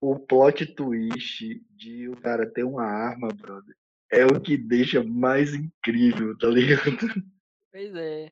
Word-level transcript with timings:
O 0.00 0.18
plot 0.18 0.66
twist 0.74 1.60
de 1.70 2.08
o 2.08 2.16
cara 2.16 2.46
ter 2.46 2.64
uma 2.64 2.84
arma, 2.84 3.28
brother, 3.28 3.74
é 4.10 4.24
o 4.24 4.40
que 4.40 4.56
deixa 4.56 5.02
mais 5.02 5.54
incrível, 5.54 6.36
tá 6.38 6.48
ligado? 6.48 6.82
Pois 7.72 7.94
é. 7.94 8.30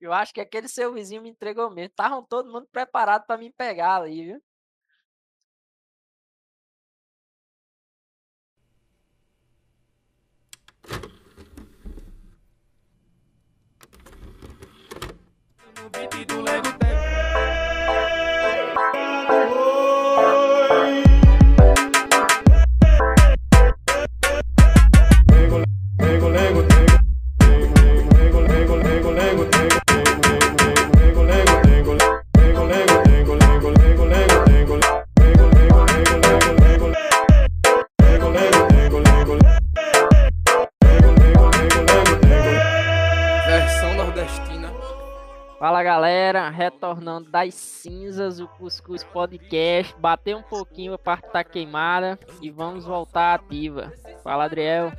Eu 0.00 0.12
acho 0.12 0.34
que 0.34 0.40
aquele 0.40 0.66
seu 0.66 0.92
vizinho 0.92 1.22
me 1.22 1.28
entregou 1.28 1.70
mesmo. 1.70 1.86
Estavam 1.86 2.24
todo 2.24 2.50
mundo 2.50 2.66
preparado 2.72 3.24
para 3.24 3.38
me 3.38 3.52
pegar 3.52 3.96
ali, 3.98 4.24
viu? 4.24 4.42
No 15.80 15.88
beat 15.90 16.26
do. 16.26 16.42
Lego, 16.42 16.71
galera, 46.12 46.50
retornando 46.50 47.30
das 47.30 47.54
cinzas, 47.54 48.38
o 48.38 48.46
Cuscuz 48.46 49.02
Podcast. 49.02 49.94
Bateu 49.98 50.36
um 50.36 50.42
pouquinho, 50.42 50.92
a 50.92 50.98
parte 50.98 51.30
tá 51.32 51.42
queimada 51.42 52.18
e 52.42 52.50
vamos 52.50 52.84
voltar 52.84 53.34
ativa. 53.34 53.90
Fala 54.22 54.44
Adriel. 54.44 54.92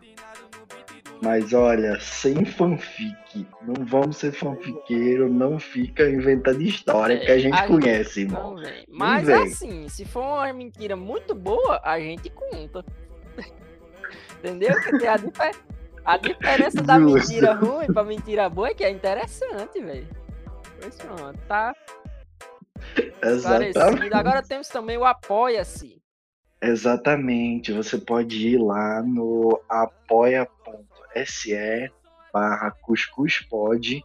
Mas 1.22 1.54
olha, 1.54 1.98
sem 2.00 2.44
fanfic. 2.46 3.48
Não 3.62 3.86
vamos 3.86 4.18
ser 4.18 4.34
fanfiqueiro, 4.34 5.32
não 5.32 5.58
fica 5.58 6.10
inventando 6.10 6.62
história 6.62 7.18
que 7.18 7.32
a 7.32 7.40
gente 7.40 7.58
a 7.58 7.68
conhece, 7.68 8.22
irmão. 8.22 8.56
Não, 8.56 8.62
velho. 8.62 8.86
Mas 8.90 9.26
vem. 9.26 9.44
assim, 9.44 9.88
se 9.88 10.04
for 10.06 10.22
uma 10.22 10.52
mentira 10.54 10.96
muito 10.96 11.34
boa, 11.34 11.82
a 11.84 12.00
gente 12.00 12.30
conta. 12.30 12.84
Entendeu? 14.40 14.76
Que 14.82 14.98
tem 14.98 15.08
a, 15.08 15.16
difer- 15.18 15.56
a 16.06 16.18
diferença 16.18 16.82
da 16.82 17.00
mentira 17.00 17.54
ruim 17.54 17.88
pra 17.88 18.04
mentira 18.04 18.50
boa 18.50 18.70
é 18.70 18.74
que 18.74 18.84
é 18.84 18.90
interessante, 18.90 19.82
velho. 19.82 20.08
Pois 20.80 20.96
pronto, 20.96 21.40
tá. 21.48 21.74
Exatamente. 23.24 24.14
Agora 24.14 24.44
temos 24.44 24.68
também 24.68 24.98
o 24.98 25.06
Apoia-se. 25.06 26.02
Exatamente. 26.62 27.74
Você 27.74 27.98
pode 27.98 28.48
ir 28.48 28.58
lá 28.58 29.02
no 29.02 29.60
apoia.se 29.70 31.56
barra 32.34 32.72
cuscuspod 32.82 34.04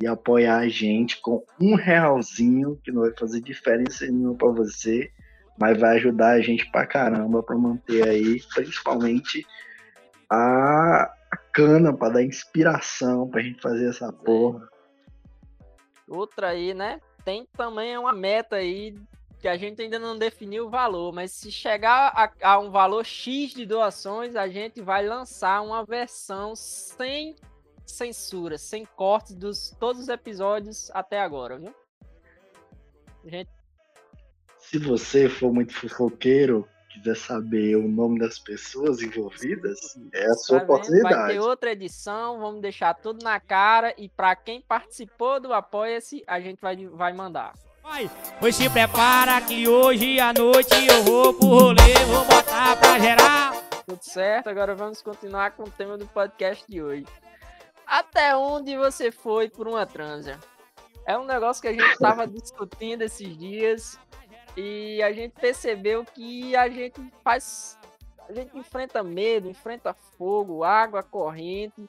e 0.00 0.06
apoiar 0.06 0.58
a 0.58 0.68
gente 0.68 1.20
com 1.20 1.44
um 1.60 1.74
realzinho, 1.74 2.78
que 2.82 2.90
não 2.90 3.02
vai 3.02 3.12
fazer 3.18 3.40
diferença 3.40 4.04
nenhuma 4.06 4.34
pra 4.34 4.48
você, 4.48 5.10
mas 5.58 5.78
vai 5.78 5.96
ajudar 5.96 6.30
a 6.30 6.40
gente 6.40 6.70
pra 6.70 6.86
caramba 6.86 7.42
pra 7.42 7.56
manter 7.56 8.08
aí, 8.08 8.40
principalmente 8.54 9.46
a, 10.30 11.12
a 11.30 11.36
cana, 11.36 11.96
pra 11.96 12.08
dar 12.08 12.22
inspiração 12.22 13.28
pra 13.28 13.42
gente 13.42 13.60
fazer 13.60 13.88
essa 13.88 14.12
porra. 14.12 14.68
Outra 16.08 16.48
aí, 16.48 16.72
né? 16.72 17.00
Tem 17.24 17.46
também 17.56 17.96
uma 17.98 18.12
meta 18.12 18.56
aí 18.56 18.94
que 19.38 19.46
a 19.46 19.56
gente 19.56 19.80
ainda 19.80 19.98
não 19.98 20.18
definiu 20.18 20.66
o 20.66 20.70
valor, 20.70 21.12
mas 21.12 21.30
se 21.32 21.50
chegar 21.52 22.12
a, 22.14 22.54
a 22.54 22.58
um 22.58 22.70
valor 22.70 23.04
X 23.04 23.52
de 23.52 23.64
doações, 23.64 24.34
a 24.34 24.48
gente 24.48 24.80
vai 24.80 25.06
lançar 25.06 25.62
uma 25.62 25.84
versão 25.84 26.56
sem 26.56 27.36
censura, 27.86 28.58
sem 28.58 28.84
cortes 28.84 29.34
dos 29.34 29.70
todos 29.78 30.02
os 30.02 30.08
episódios 30.08 30.90
até 30.92 31.20
agora, 31.20 31.58
viu? 31.58 31.74
Gente 33.24 33.50
Se 34.58 34.78
você 34.78 35.28
for 35.28 35.52
muito 35.52 35.72
fofoqueiro, 35.72 36.68
quiser 36.98 37.16
saber 37.16 37.76
o 37.76 37.88
nome 37.88 38.18
das 38.18 38.38
pessoas 38.38 39.00
envolvidas, 39.00 39.96
é 40.12 40.26
a 40.26 40.34
sua 40.34 40.60
Tá 40.60 40.64
vendo? 40.64 40.68
Vai 40.68 40.76
oportunidade. 40.76 41.32
ter 41.32 41.40
outra 41.40 41.72
edição, 41.72 42.38
vamos 42.40 42.60
deixar 42.60 42.94
tudo 42.94 43.22
na 43.22 43.38
cara 43.40 43.94
e 43.96 44.08
para 44.08 44.34
quem 44.36 44.60
participou 44.60 45.40
do 45.40 45.52
Apoia-se, 45.52 46.22
a 46.26 46.40
gente 46.40 46.60
vai, 46.60 46.76
vai 46.88 47.12
mandar. 47.12 47.52
Vai, 47.82 48.10
pois 48.38 48.54
se 48.54 48.68
prepara 48.68 49.40
que 49.40 49.66
hoje 49.66 50.20
à 50.20 50.32
noite 50.32 50.74
eu 50.86 51.02
vou 51.04 51.32
pro 51.32 51.48
rolê, 51.48 51.94
vou 52.06 52.24
botar 52.24 52.76
pra 52.76 52.98
gerar. 52.98 53.54
Tudo 53.86 54.02
certo? 54.02 54.48
Agora 54.48 54.74
vamos 54.74 55.00
continuar 55.00 55.52
com 55.52 55.62
o 55.62 55.70
tema 55.70 55.96
do 55.96 56.06
podcast 56.08 56.64
de 56.68 56.82
hoje. 56.82 57.06
Até 57.86 58.36
onde 58.36 58.76
você 58.76 59.10
foi 59.10 59.48
por 59.48 59.66
uma 59.66 59.86
transa? 59.86 60.38
É 61.06 61.16
um 61.16 61.24
negócio 61.24 61.62
que 61.62 61.68
a 61.68 61.72
gente 61.72 61.90
estava 61.92 62.26
discutindo 62.26 63.00
esses 63.00 63.34
dias 63.38 63.98
e 64.60 65.00
a 65.04 65.12
gente 65.12 65.40
percebeu 65.40 66.04
que 66.04 66.56
a 66.56 66.68
gente 66.68 67.00
faz. 67.22 67.78
A 68.28 68.32
gente 68.32 68.58
enfrenta 68.58 69.04
medo, 69.04 69.48
enfrenta 69.48 69.94
fogo, 69.94 70.64
água 70.64 71.00
corrente, 71.00 71.88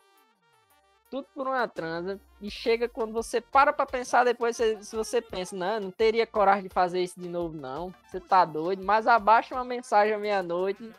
tudo 1.09 1.27
por 1.33 1.47
uma 1.47 1.67
transa. 1.67 2.21
E 2.39 2.51
chega 2.51 2.87
quando 2.87 3.11
você 3.11 3.41
para 3.41 3.73
pra 3.73 3.87
pensar 3.87 4.23
depois, 4.23 4.55
se 4.55 4.95
você 4.95 5.19
pensa, 5.19 5.55
não, 5.55 5.79
não 5.79 5.91
teria 5.91 6.27
coragem 6.27 6.63
de 6.63 6.69
fazer 6.69 7.01
isso 7.01 7.19
de 7.19 7.27
novo, 7.27 7.57
não. 7.57 7.91
Você 8.05 8.19
tá 8.19 8.45
doido, 8.45 8.85
mas 8.85 9.07
abaixa 9.07 9.55
uma 9.55 9.65
mensagem 9.65 10.13
à 10.13 10.19
meia-noite 10.19 10.93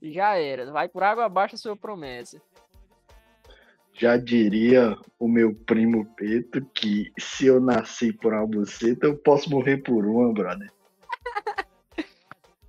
e 0.00 0.10
já 0.10 0.36
era. 0.36 0.72
Vai 0.72 0.88
por 0.88 1.02
água 1.02 1.26
abaixo 1.26 1.56
a 1.56 1.58
sua 1.58 1.76
promessa. 1.76 2.40
Já 3.92 4.16
diria 4.16 4.96
o 5.18 5.28
meu 5.28 5.54
primo 5.54 6.06
Peto 6.16 6.64
que 6.74 7.12
se 7.18 7.46
eu 7.46 7.60
nasci 7.60 8.12
por 8.14 8.32
uma 8.32 8.46
buceta, 8.46 9.06
eu 9.06 9.16
posso 9.16 9.50
morrer 9.50 9.78
por 9.78 10.04
uma, 10.06 10.32
brother. 10.32 10.75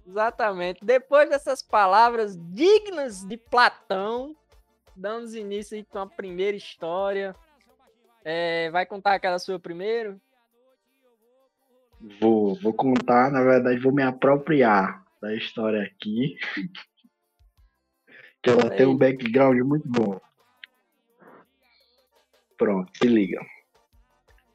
Exatamente. 0.07 0.83
Depois 0.83 1.29
dessas 1.29 1.61
palavras 1.61 2.37
dignas 2.53 3.25
de 3.25 3.35
Platão, 3.35 4.35
damos 4.95 5.35
início 5.35 5.75
aí 5.75 5.83
com 5.83 5.99
a 5.99 6.07
primeira 6.07 6.55
história. 6.55 7.35
É, 8.23 8.69
vai 8.71 8.85
contar 8.85 9.15
aquela 9.15 9.37
sua 9.37 9.59
primeiro? 9.59 10.19
Vou, 12.19 12.55
vou 12.55 12.73
contar, 12.73 13.31
na 13.31 13.41
verdade, 13.41 13.79
vou 13.79 13.91
me 13.91 14.03
apropriar 14.03 15.03
da 15.21 15.35
história 15.35 15.83
aqui. 15.83 16.37
Que 18.39 18.51
ela 18.51 18.69
tem 18.69 18.85
um 18.85 18.95
background 18.95 19.59
muito 19.61 19.89
bom. 19.89 20.21
Pronto, 22.55 22.89
se 22.95 23.07
liga. 23.07 23.41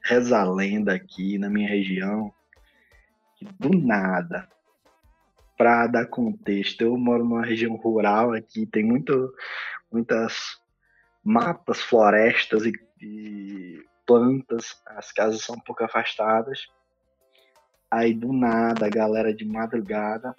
Reza 0.01 0.39
a 0.39 0.49
lenda 0.49 0.93
aqui 0.93 1.37
na 1.37 1.49
minha 1.49 1.67
região 1.67 2.33
do 3.59 3.69
nada, 3.69 4.47
pra 5.57 5.87
dar 5.87 6.07
contexto, 6.07 6.81
eu 6.81 6.97
moro 6.97 7.23
numa 7.23 7.45
região 7.45 7.75
rural 7.75 8.33
aqui, 8.33 8.65
tem 8.65 8.83
muito, 8.83 9.33
muitas 9.91 10.59
matas, 11.23 11.81
florestas 11.81 12.65
e, 12.65 12.73
e 13.01 13.83
plantas, 14.05 14.81
as 14.87 15.11
casas 15.11 15.43
são 15.43 15.55
um 15.55 15.61
pouco 15.61 15.83
afastadas. 15.83 16.67
Aí 17.89 18.13
do 18.13 18.33
nada, 18.33 18.87
a 18.87 18.89
galera 18.89 19.33
de 19.33 19.45
madrugada 19.45 20.35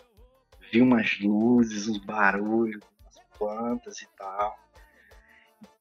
viu 0.73 0.85
umas 0.85 1.19
luzes, 1.21 1.89
uns 1.89 1.99
barulhos, 2.05 2.83
umas 3.01 3.17
plantas 3.39 4.03
e 4.03 4.09
tal. 4.17 4.59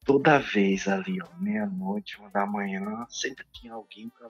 toda 0.04 0.38
vez 0.38 0.86
ali, 0.86 1.20
ó, 1.20 1.26
meia-noite, 1.38 2.18
uma 2.18 2.30
da 2.30 2.46
manhã, 2.46 3.04
sempre 3.08 3.44
tinha 3.52 3.72
alguém 3.72 4.08
para 4.10 4.28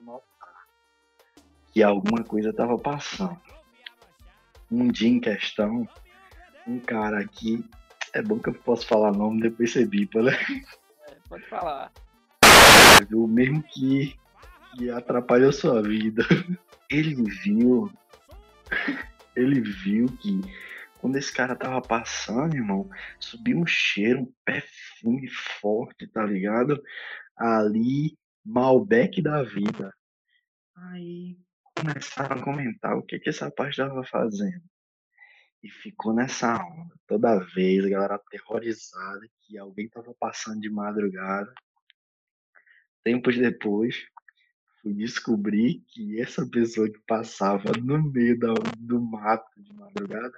que 1.75 1.83
alguma 1.83 2.23
coisa 2.23 2.53
tava 2.53 2.77
passando. 2.79 3.37
Um 4.71 4.87
dia 4.87 5.09
em 5.09 5.19
questão, 5.19 5.85
um 6.65 6.79
cara 6.79 7.19
aqui, 7.19 7.69
é 8.13 8.21
bom 8.21 8.39
que 8.39 8.47
eu 8.47 8.53
posso 8.53 8.87
falar 8.87 9.11
nome, 9.11 9.41
depois 9.41 9.73
você 9.73 9.85
bipa, 9.85 10.21
né? 10.21 10.31
É, 11.09 11.17
pode 11.27 11.45
falar. 11.49 11.91
O 13.13 13.27
mesmo 13.27 13.61
que, 13.61 14.17
que 14.77 14.89
atrapalhou 14.89 15.51
sua 15.51 15.83
vida. 15.83 16.23
Ele 16.89 17.15
viu, 17.43 17.91
ele 19.35 19.59
viu 19.59 20.05
que 20.19 20.39
quando 21.01 21.17
esse 21.17 21.33
cara 21.33 21.55
tava 21.55 21.81
passando, 21.81 22.55
irmão, 22.55 22.87
subiu 23.19 23.57
um 23.57 23.65
cheiro, 23.65 24.21
um 24.21 24.33
perfume 24.45 25.27
forte, 25.59 26.07
tá 26.07 26.23
ligado? 26.23 26.79
Ali, 27.35 28.15
Malbec 28.45 29.19
da 29.19 29.41
vida. 29.41 29.91
Aí 30.75 31.37
começaram 31.77 32.37
a 32.37 32.43
comentar 32.43 32.97
o 32.97 33.03
que 33.03 33.19
que 33.19 33.29
essa 33.29 33.51
parte 33.51 33.77
tava 33.77 34.03
fazendo. 34.05 34.63
E 35.63 35.69
ficou 35.69 36.13
nessa 36.13 36.55
onda. 36.63 36.95
Toda 37.07 37.39
vez 37.53 37.83
a 37.85 37.89
galera 37.89 38.15
aterrorizada 38.15 39.27
que 39.41 39.57
alguém 39.57 39.89
tava 39.89 40.13
passando 40.19 40.59
de 40.61 40.69
madrugada. 40.69 41.53
Tempos 43.03 43.37
depois, 43.37 43.95
fui 44.81 44.93
descobrir 44.93 45.83
que 45.87 46.21
essa 46.21 46.47
pessoa 46.47 46.91
que 46.91 46.99
passava 47.07 47.71
no 47.83 48.01
meio 48.11 48.37
da- 48.39 48.53
do 48.77 49.01
mato 49.01 49.49
de 49.61 49.73
madrugada 49.73 50.33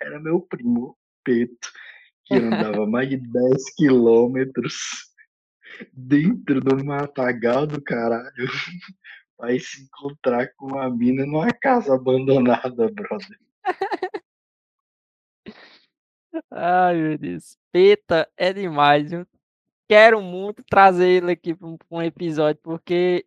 era 0.00 0.20
meu 0.20 0.40
primo 0.40 0.96
Peto, 1.22 1.70
que 2.24 2.34
andava 2.34 2.86
mais 2.88 3.08
de 3.08 3.16
10 3.18 3.74
quilômetros 3.74 5.10
dentro 5.92 6.60
do 6.60 6.82
matagal 6.84 7.66
do 7.66 7.80
caralho 7.82 8.48
vai 9.40 9.58
se 9.58 9.82
encontrar 9.84 10.52
com 10.54 10.66
uma 10.66 10.90
mina 10.90 11.24
numa 11.24 11.50
casa 11.52 11.94
abandonada, 11.94 12.90
brother. 12.90 13.38
Ai, 16.50 16.96
meu 16.96 17.18
Deus. 17.18 17.56
Peta 17.72 18.30
é 18.36 18.52
demais, 18.52 19.10
viu? 19.10 19.26
Quero 19.88 20.20
muito 20.20 20.62
trazer 20.64 21.08
ele 21.08 21.32
aqui 21.32 21.54
para 21.54 21.66
um, 21.66 21.76
pra 21.76 21.86
um 21.90 22.02
episódio, 22.02 22.60
porque 22.62 23.26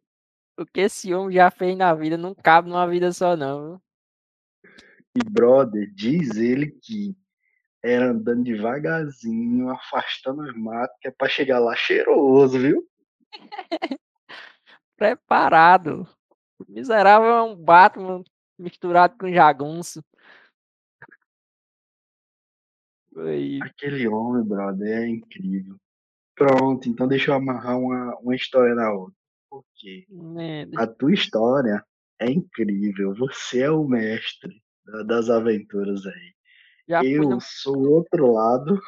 o 0.58 0.66
que 0.66 0.82
esse 0.82 1.14
homem 1.14 1.36
já 1.36 1.50
fez 1.50 1.76
na 1.76 1.94
vida 1.94 2.16
não 2.16 2.34
cabe 2.34 2.70
numa 2.70 2.88
vida 2.88 3.12
só, 3.12 3.36
não, 3.36 3.68
viu? 3.68 3.82
E, 5.16 5.24
brother, 5.30 5.92
diz 5.94 6.38
ele 6.38 6.72
que 6.72 7.16
era 7.84 8.12
andando 8.12 8.44
devagarzinho, 8.44 9.70
afastando 9.70 10.44
os 10.44 10.56
matos, 10.56 10.96
que 11.02 11.08
é 11.08 11.12
pra 11.12 11.28
chegar 11.28 11.60
lá 11.60 11.76
cheiroso, 11.76 12.58
viu? 12.58 12.88
Preparado. 14.98 16.08
O 16.60 16.66
miserável 16.72 17.30
é 17.30 17.44
um 17.44 17.56
Batman 17.56 18.24
misturado 18.58 19.18
com 19.18 19.32
jagunço. 19.32 20.04
Aí, 23.18 23.60
Aquele 23.62 24.08
homem, 24.08 24.44
brother, 24.44 25.04
é 25.04 25.08
incrível. 25.08 25.78
Pronto, 26.36 26.90
então 26.90 27.08
deixa 27.08 27.32
eu 27.32 27.36
amarrar 27.36 27.78
uma, 27.78 28.16
uma 28.20 28.36
história 28.36 28.74
na 28.74 28.92
outra. 28.92 29.14
Por 29.50 29.64
quê? 29.76 30.06
né, 30.10 30.66
A 30.76 30.88
tua 30.88 31.14
história 31.14 31.86
é 32.20 32.32
incrível. 32.32 33.14
Você 33.16 33.62
é 33.62 33.70
o 33.70 33.88
mestre 33.88 34.62
da- 34.84 35.04
das 35.04 35.30
aventuras 35.30 36.06
aí. 36.08 36.34
já 36.88 37.00
fui 37.02 37.16
Eu 37.16 37.30
no... 37.30 37.40
sou 37.40 37.78
o 37.78 37.92
outro 37.92 38.32
lado, 38.34 38.82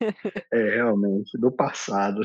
é 0.52 0.70
realmente, 0.76 1.36
do 1.38 1.52
passado. 1.52 2.22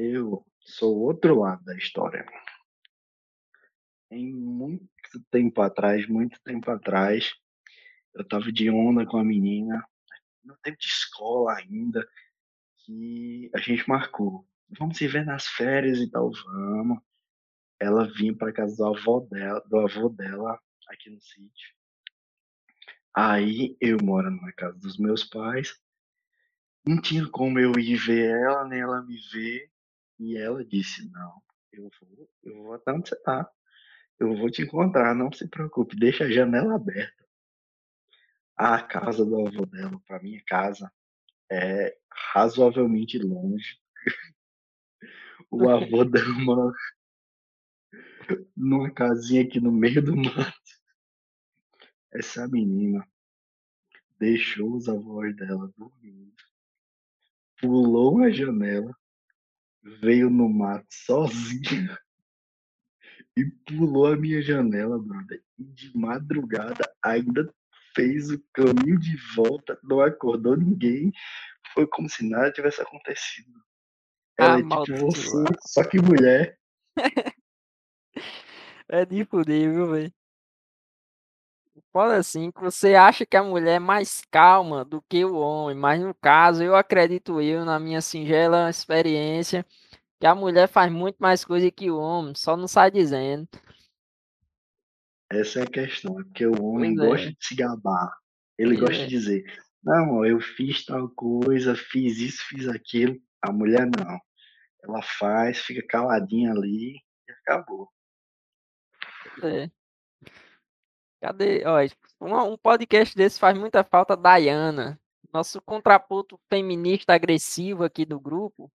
Eu 0.00 0.46
sou 0.60 0.96
o 0.96 1.00
outro 1.00 1.40
lado 1.40 1.64
da 1.64 1.76
história. 1.76 2.24
Em 4.08 4.32
muito 4.32 4.88
tempo 5.28 5.60
atrás, 5.60 6.06
muito 6.06 6.40
tempo 6.42 6.70
atrás, 6.70 7.34
eu 8.14 8.24
tava 8.24 8.52
de 8.52 8.70
onda 8.70 9.04
com 9.04 9.16
a 9.16 9.24
menina, 9.24 9.84
no 10.44 10.56
tempo 10.58 10.78
de 10.78 10.86
escola 10.86 11.56
ainda, 11.56 12.08
que 12.76 13.50
a 13.52 13.58
gente 13.58 13.88
marcou. 13.88 14.46
Vamos 14.78 14.98
se 14.98 15.08
ver 15.08 15.26
nas 15.26 15.48
férias 15.48 15.98
e 15.98 16.08
tal, 16.08 16.30
vamos. 16.30 17.00
Ela 17.80 18.06
vinha 18.06 18.36
para 18.36 18.52
casa 18.52 18.76
do 18.76 18.86
avô 18.86 19.22
dela, 19.22 19.60
do 19.68 19.80
avô 19.80 20.08
dela 20.08 20.60
aqui 20.86 21.10
no 21.10 21.20
sítio. 21.20 21.74
Aí 23.12 23.76
eu 23.80 23.98
moro 24.00 24.30
na 24.30 24.52
casa 24.52 24.78
dos 24.78 24.96
meus 24.96 25.24
pais. 25.24 25.76
Não 26.86 27.00
tinha 27.00 27.28
como 27.28 27.58
eu 27.58 27.72
ir 27.80 27.96
ver 27.96 28.30
ela, 28.30 28.64
nem 28.64 28.78
ela 28.78 29.02
me 29.02 29.18
ver. 29.32 29.68
E 30.18 30.36
ela 30.36 30.64
disse: 30.64 31.08
Não, 31.10 31.42
eu 31.72 31.90
vou, 32.00 32.30
eu 32.44 32.62
vou 32.62 32.74
até 32.74 32.92
onde 32.92 33.08
você 33.08 33.16
tá. 33.16 33.48
Eu 34.18 34.36
vou 34.36 34.50
te 34.50 34.62
encontrar, 34.62 35.14
não 35.14 35.30
se 35.32 35.48
preocupe, 35.48 35.96
deixa 35.96 36.24
a 36.24 36.30
janela 36.30 36.74
aberta. 36.74 37.24
A 38.56 38.82
casa 38.82 39.24
do 39.24 39.46
avô 39.46 39.64
dela 39.66 40.00
para 40.06 40.20
minha 40.20 40.42
casa 40.44 40.92
é 41.50 41.96
razoavelmente 42.32 43.18
longe. 43.18 43.78
O 45.50 45.66
avô 45.70 46.04
dela 46.04 46.28
mora 46.44 46.72
numa 48.54 48.90
casinha 48.90 49.42
aqui 49.42 49.60
no 49.60 49.72
meio 49.72 50.02
do 50.02 50.14
mato. 50.14 50.52
Essa 52.12 52.46
menina 52.48 53.06
deixou 54.18 54.74
os 54.76 54.88
avós 54.88 55.34
dela 55.36 55.72
dormindo, 55.76 56.34
pulou 57.60 58.22
a 58.22 58.30
janela, 58.30 58.97
veio 59.82 60.28
no 60.30 60.48
mato 60.48 60.86
sozinha 60.90 61.98
e 63.36 63.44
pulou 63.66 64.06
a 64.06 64.16
minha 64.16 64.42
janela, 64.42 64.98
brother. 64.98 65.42
E 65.58 65.64
de 65.64 65.96
madrugada 65.96 66.90
ainda 67.02 67.52
fez 67.94 68.30
o 68.30 68.42
caminho 68.52 68.98
de 68.98 69.16
volta, 69.34 69.78
não 69.82 70.00
acordou 70.00 70.56
ninguém. 70.56 71.12
Foi 71.74 71.86
como 71.86 72.08
se 72.08 72.28
nada 72.28 72.52
tivesse 72.52 72.80
acontecido. 72.80 73.52
Ela 74.38 74.60
é 74.60 74.62
tipo 74.62 75.10
você, 75.10 75.44
só 75.66 75.84
que 75.84 76.00
mulher. 76.00 76.58
É 78.90 79.04
de 79.04 79.22
fuder, 79.26 79.70
viu, 79.70 79.90
velho? 79.90 80.12
Fala 81.98 82.14
assim, 82.14 82.52
que 82.52 82.60
você 82.60 82.94
acha 82.94 83.26
que 83.26 83.36
a 83.36 83.42
mulher 83.42 83.74
é 83.74 83.78
mais 83.80 84.22
calma 84.30 84.84
do 84.84 85.02
que 85.02 85.24
o 85.24 85.34
homem, 85.34 85.76
mas 85.76 86.00
no 86.00 86.14
caso, 86.14 86.62
eu 86.62 86.76
acredito 86.76 87.42
eu, 87.42 87.64
na 87.64 87.80
minha 87.80 88.00
singela 88.00 88.70
experiência, 88.70 89.66
que 90.20 90.24
a 90.24 90.32
mulher 90.32 90.68
faz 90.68 90.92
muito 90.92 91.16
mais 91.18 91.44
coisa 91.44 91.68
que 91.72 91.90
o 91.90 91.98
homem, 91.98 92.36
só 92.36 92.56
não 92.56 92.68
sai 92.68 92.92
dizendo. 92.92 93.48
Essa 95.28 95.58
é 95.58 95.62
a 95.64 95.66
questão, 95.66 96.20
é 96.20 96.22
porque 96.22 96.46
o 96.46 96.64
homem 96.64 96.94
Pois 96.94 97.04
é. 97.04 97.10
gosta 97.10 97.30
de 97.32 97.36
se 97.40 97.56
gabar. 97.56 98.16
Ele 98.56 98.76
Pois 98.76 98.80
gosta 98.80 99.02
é. 99.02 99.06
de 99.06 99.10
dizer, 99.10 99.44
não, 99.82 100.24
eu 100.24 100.40
fiz 100.40 100.84
tal 100.84 101.08
coisa, 101.08 101.74
fiz 101.74 102.18
isso, 102.18 102.44
fiz 102.48 102.68
aquilo. 102.68 103.20
A 103.42 103.50
mulher 103.50 103.86
não. 103.86 104.20
Ela 104.84 105.02
faz, 105.02 105.58
fica 105.58 105.84
caladinha 105.84 106.52
ali 106.52 106.94
e 106.94 107.32
acabou. 107.42 107.90
É. 109.42 109.68
Cadê? 111.20 111.62
Ó, 111.66 112.24
um, 112.24 112.52
um 112.52 112.56
podcast 112.56 113.16
desse 113.16 113.38
faz 113.38 113.58
muita 113.58 113.82
falta, 113.82 114.16
Dayana, 114.16 114.98
nosso 115.32 115.60
contraponto 115.60 116.38
feminista 116.48 117.14
agressivo 117.14 117.84
aqui 117.84 118.04
do 118.04 118.20
grupo, 118.20 118.70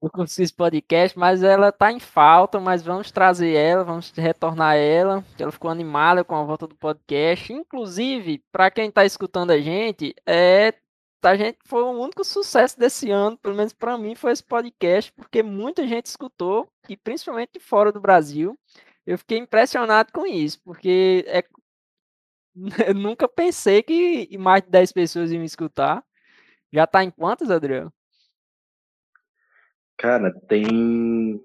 do 0.00 0.10
Cursis 0.10 0.50
Podcast, 0.50 1.18
mas 1.18 1.42
ela 1.42 1.70
tá 1.70 1.92
em 1.92 2.00
falta, 2.00 2.58
mas 2.58 2.82
vamos 2.82 3.10
trazer 3.10 3.52
ela, 3.54 3.84
vamos 3.84 4.10
retornar 4.10 4.76
ela, 4.76 5.24
ela 5.38 5.52
ficou 5.52 5.70
animada 5.70 6.24
com 6.24 6.34
a 6.34 6.42
volta 6.44 6.66
do 6.66 6.74
podcast. 6.74 7.52
Inclusive, 7.52 8.42
para 8.50 8.70
quem 8.70 8.90
tá 8.90 9.04
escutando 9.04 9.50
a 9.50 9.58
gente, 9.58 10.14
é 10.26 10.72
a 11.22 11.36
gente 11.36 11.58
foi 11.64 11.82
o 11.82 11.90
único 11.90 12.22
sucesso 12.22 12.78
desse 12.78 13.10
ano, 13.10 13.36
pelo 13.38 13.56
menos 13.56 13.72
para 13.72 13.98
mim, 13.98 14.14
foi 14.14 14.32
esse 14.32 14.44
podcast, 14.44 15.12
porque 15.12 15.42
muita 15.42 15.86
gente 15.86 16.06
escutou, 16.06 16.68
e 16.88 16.96
principalmente 16.96 17.54
de 17.54 17.60
fora 17.60 17.90
do 17.90 18.00
Brasil. 18.00 18.56
Eu 19.06 19.16
fiquei 19.16 19.38
impressionado 19.38 20.12
com 20.12 20.26
isso, 20.26 20.60
porque 20.64 21.24
é... 21.28 21.44
eu 22.90 22.94
nunca 22.94 23.28
pensei 23.28 23.82
que 23.82 24.36
mais 24.36 24.62
de 24.62 24.70
10 24.70 24.92
pessoas 24.92 25.30
iam 25.30 25.40
me 25.40 25.46
escutar. 25.46 26.04
Já 26.72 26.86
tá 26.86 27.04
em 27.04 27.10
quantas, 27.10 27.50
Adriano? 27.50 27.92
Cara, 29.96 30.32
tem, 30.48 31.40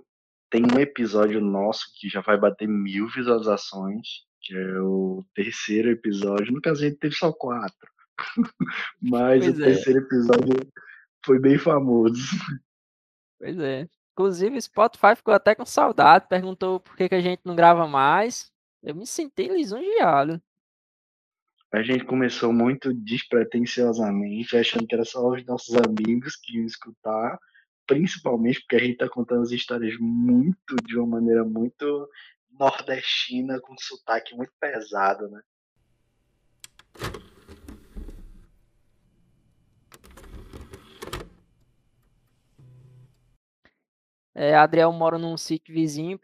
tem 0.49 0.63
um 0.63 0.79
episódio 0.79 1.39
nosso 1.39 1.85
que 1.95 2.09
já 2.09 2.19
vai 2.19 2.37
bater 2.37 2.67
mil 2.67 3.07
visualizações, 3.07 4.25
que 4.41 4.55
é 4.55 4.79
o 4.79 5.23
terceiro 5.33 5.89
episódio. 5.89 6.51
No 6.51 6.61
caso, 6.61 6.83
a 6.83 6.89
gente 6.89 6.99
teve 6.99 7.15
só 7.15 7.31
quatro. 7.31 7.89
Mas 9.01 9.45
Pois 9.45 9.57
o 9.57 9.61
é. 9.61 9.65
terceiro 9.65 9.99
episódio 9.99 10.53
foi 11.23 11.39
bem 11.39 11.57
famoso. 11.57 12.23
Pois 13.39 13.57
é. 13.59 13.87
Inclusive, 14.21 14.55
o 14.55 14.61
Spotify 14.61 15.15
ficou 15.15 15.33
até 15.33 15.55
com 15.55 15.65
saudade, 15.65 16.27
perguntou 16.29 16.79
por 16.79 16.95
que, 16.95 17.09
que 17.09 17.15
a 17.15 17.21
gente 17.21 17.41
não 17.43 17.55
grava 17.55 17.87
mais. 17.87 18.51
Eu 18.83 18.93
me 18.93 19.07
senti 19.07 19.47
lisonjeado. 19.47 20.39
A 21.73 21.81
gente 21.81 22.05
começou 22.05 22.53
muito 22.53 22.93
despretensiosamente, 22.93 24.55
achando 24.55 24.85
que 24.85 24.93
era 24.93 25.03
só 25.03 25.27
os 25.27 25.43
nossos 25.43 25.75
amigos 25.75 26.35
que 26.35 26.57
iam 26.57 26.67
escutar, 26.67 27.39
principalmente 27.87 28.59
porque 28.61 28.75
a 28.75 28.79
gente 28.79 28.97
tá 28.97 29.09
contando 29.09 29.41
as 29.41 29.51
histórias 29.51 29.95
muito, 29.99 30.75
de 30.85 30.99
uma 30.99 31.19
maneira 31.19 31.43
muito 31.43 32.07
nordestina, 32.51 33.59
com 33.59 33.73
sotaque 33.75 34.35
muito 34.35 34.53
pesado, 34.59 35.29
né? 35.29 35.41
É, 44.41 44.55
Adriel 44.55 44.91
mora 44.91 45.19
num 45.19 45.38
sítio 45.38 45.71
vizinho 45.71 46.19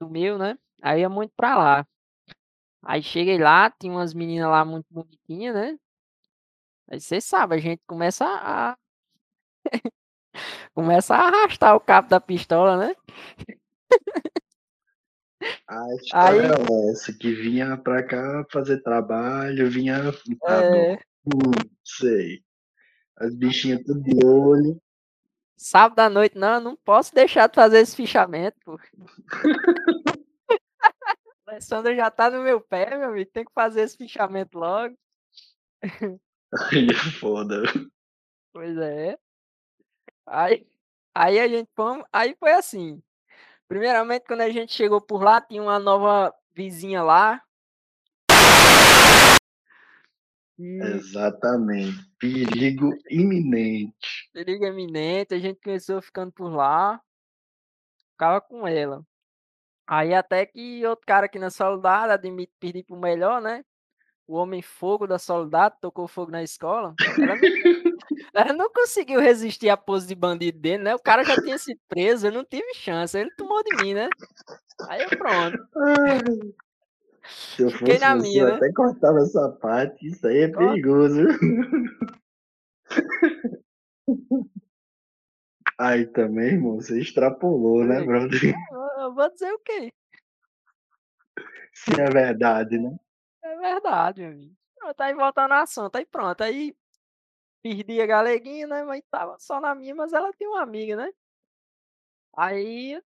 do 0.00 0.10
meu, 0.10 0.36
né? 0.36 0.58
Aí 0.82 1.02
ia 1.02 1.08
muito 1.08 1.32
pra 1.36 1.56
lá. 1.56 1.86
Aí 2.82 3.00
cheguei 3.00 3.38
lá, 3.38 3.70
tinha 3.70 3.92
umas 3.92 4.12
meninas 4.12 4.50
lá 4.50 4.64
muito 4.64 4.86
bonitinhas, 4.90 5.54
né? 5.54 5.78
Aí 6.90 7.00
você 7.00 7.20
sabe, 7.20 7.54
a 7.54 7.58
gente 7.58 7.80
começa 7.86 8.24
a 8.26 8.76
começa 10.74 11.14
a 11.14 11.28
arrastar 11.28 11.76
o 11.76 11.80
cabo 11.80 12.08
da 12.08 12.20
pistola, 12.20 12.76
né? 12.76 12.96
A 15.68 15.94
história 15.94 16.48
Aí- 16.48 16.88
é 16.88 16.90
essa, 16.90 17.12
que 17.16 17.32
vinha 17.32 17.76
pra 17.76 18.02
cá 18.02 18.44
fazer 18.50 18.82
trabalho, 18.82 19.70
vinha. 19.70 20.10
É, 20.48 20.98
sei. 21.84 22.42
As 23.16 23.32
bichinhas 23.32 23.84
tudo 23.84 24.02
de 24.02 24.26
olho. 24.26 24.82
Sábado 25.60 25.98
à 26.00 26.08
noite, 26.08 26.38
não, 26.38 26.58
não 26.58 26.74
posso 26.74 27.14
deixar 27.14 27.46
de 27.48 27.54
fazer 27.54 27.80
esse 27.80 27.94
fichamento, 27.94 28.56
pô. 28.64 28.78
Alessandra 31.46 31.94
já 31.94 32.10
tá 32.10 32.30
no 32.30 32.42
meu 32.42 32.60
pé, 32.60 32.96
meu 32.96 33.10
amigo, 33.10 33.30
tem 33.30 33.44
que 33.44 33.52
fazer 33.52 33.82
esse 33.82 33.96
fichamento 33.96 34.58
logo. 34.58 34.96
Aí 35.82 36.88
é 36.88 36.94
foda. 37.18 37.62
Pois 38.52 38.76
é. 38.78 39.18
Aí, 40.26 40.66
aí 41.14 41.38
a 41.40 41.48
gente 41.48 41.68
aí 42.12 42.34
foi 42.38 42.52
assim. 42.52 43.02
Primeiramente, 43.68 44.24
quando 44.26 44.40
a 44.40 44.50
gente 44.50 44.72
chegou 44.72 45.00
por 45.00 45.22
lá, 45.22 45.40
tinha 45.40 45.62
uma 45.62 45.78
nova 45.78 46.34
vizinha 46.54 47.02
lá. 47.02 47.42
E 50.49 50.49
Exatamente. 50.60 51.98
Perigo 52.18 52.92
iminente. 53.10 54.28
perigo 54.32 54.64
eminente, 54.64 55.34
a 55.34 55.38
gente 55.38 55.60
começou 55.60 56.02
ficando 56.02 56.32
por 56.32 56.50
lá, 56.50 57.00
ficava 58.12 58.40
com 58.40 58.66
ela. 58.66 59.02
Aí 59.86 60.14
até 60.14 60.46
que 60.46 60.86
outro 60.86 61.04
cara 61.06 61.26
aqui 61.26 61.38
na 61.38 61.50
Soledade, 61.50 62.12
admite 62.12 62.52
pedir 62.60 62.84
pro 62.84 62.96
melhor, 62.96 63.40
né? 63.40 63.64
O 64.26 64.36
homem 64.36 64.62
fogo 64.62 65.06
da 65.06 65.18
Soledade, 65.18 65.74
tocou 65.80 66.06
fogo 66.06 66.30
na 66.30 66.42
escola. 66.42 66.94
Ela 67.18 67.26
não, 67.26 67.34
ela 68.32 68.52
não 68.52 68.72
conseguiu 68.72 69.18
resistir 69.18 69.68
à 69.68 69.76
pose 69.76 70.06
de 70.06 70.14
bandido 70.14 70.60
dele, 70.60 70.84
né? 70.84 70.94
O 70.94 71.00
cara 71.00 71.24
já 71.24 71.34
tinha 71.42 71.58
sido 71.58 71.80
preso, 71.88 72.28
eu 72.28 72.32
não 72.32 72.44
tive 72.44 72.72
chance. 72.74 73.18
Ele 73.18 73.34
tomou 73.36 73.64
de 73.64 73.82
mim, 73.82 73.94
né? 73.94 74.08
Aí 74.88 75.02
eu 75.02 75.08
pronto. 75.08 75.58
Se 77.30 77.62
eu 77.62 77.70
Fiquei 77.70 77.94
fosse 77.94 78.00
na 78.00 78.16
você, 78.16 78.28
minha, 78.28 78.42
eu 78.42 78.48
né? 78.48 78.56
até 78.56 78.72
cortava 78.72 79.18
essa 79.18 79.48
parte. 79.60 80.06
Isso 80.06 80.26
aí 80.26 80.38
é 80.38 80.48
Corta. 80.48 80.66
perigoso. 80.68 81.20
Aí 85.78 86.06
também, 86.06 86.48
irmão, 86.48 86.76
você 86.76 87.00
extrapolou, 87.00 87.82
né, 87.86 88.04
brother? 88.04 88.54
Eu, 88.98 89.14
vou 89.14 89.30
dizer 89.32 89.50
o 89.50 89.58
quê? 89.60 89.90
Se 91.72 91.98
é 91.98 92.10
verdade, 92.10 92.78
né? 92.78 92.94
É 93.42 93.56
verdade, 93.56 94.20
meu 94.20 94.30
amigo. 94.32 94.54
Pronto, 94.76 95.00
aí 95.00 95.14
voltando 95.14 95.52
ao 95.52 95.62
assunto, 95.62 95.96
aí 95.96 96.04
pronto. 96.04 96.42
Aí 96.42 96.76
perdi 97.62 97.98
a 97.98 98.06
galeguinha, 98.06 98.66
né? 98.66 98.84
Mas 98.84 99.02
tava 99.10 99.38
só 99.38 99.58
na 99.58 99.74
minha, 99.74 99.94
mas 99.94 100.12
ela 100.12 100.30
tinha 100.34 100.50
uma 100.50 100.62
amiga, 100.62 100.96
né? 100.96 101.10
Aí 102.36 103.00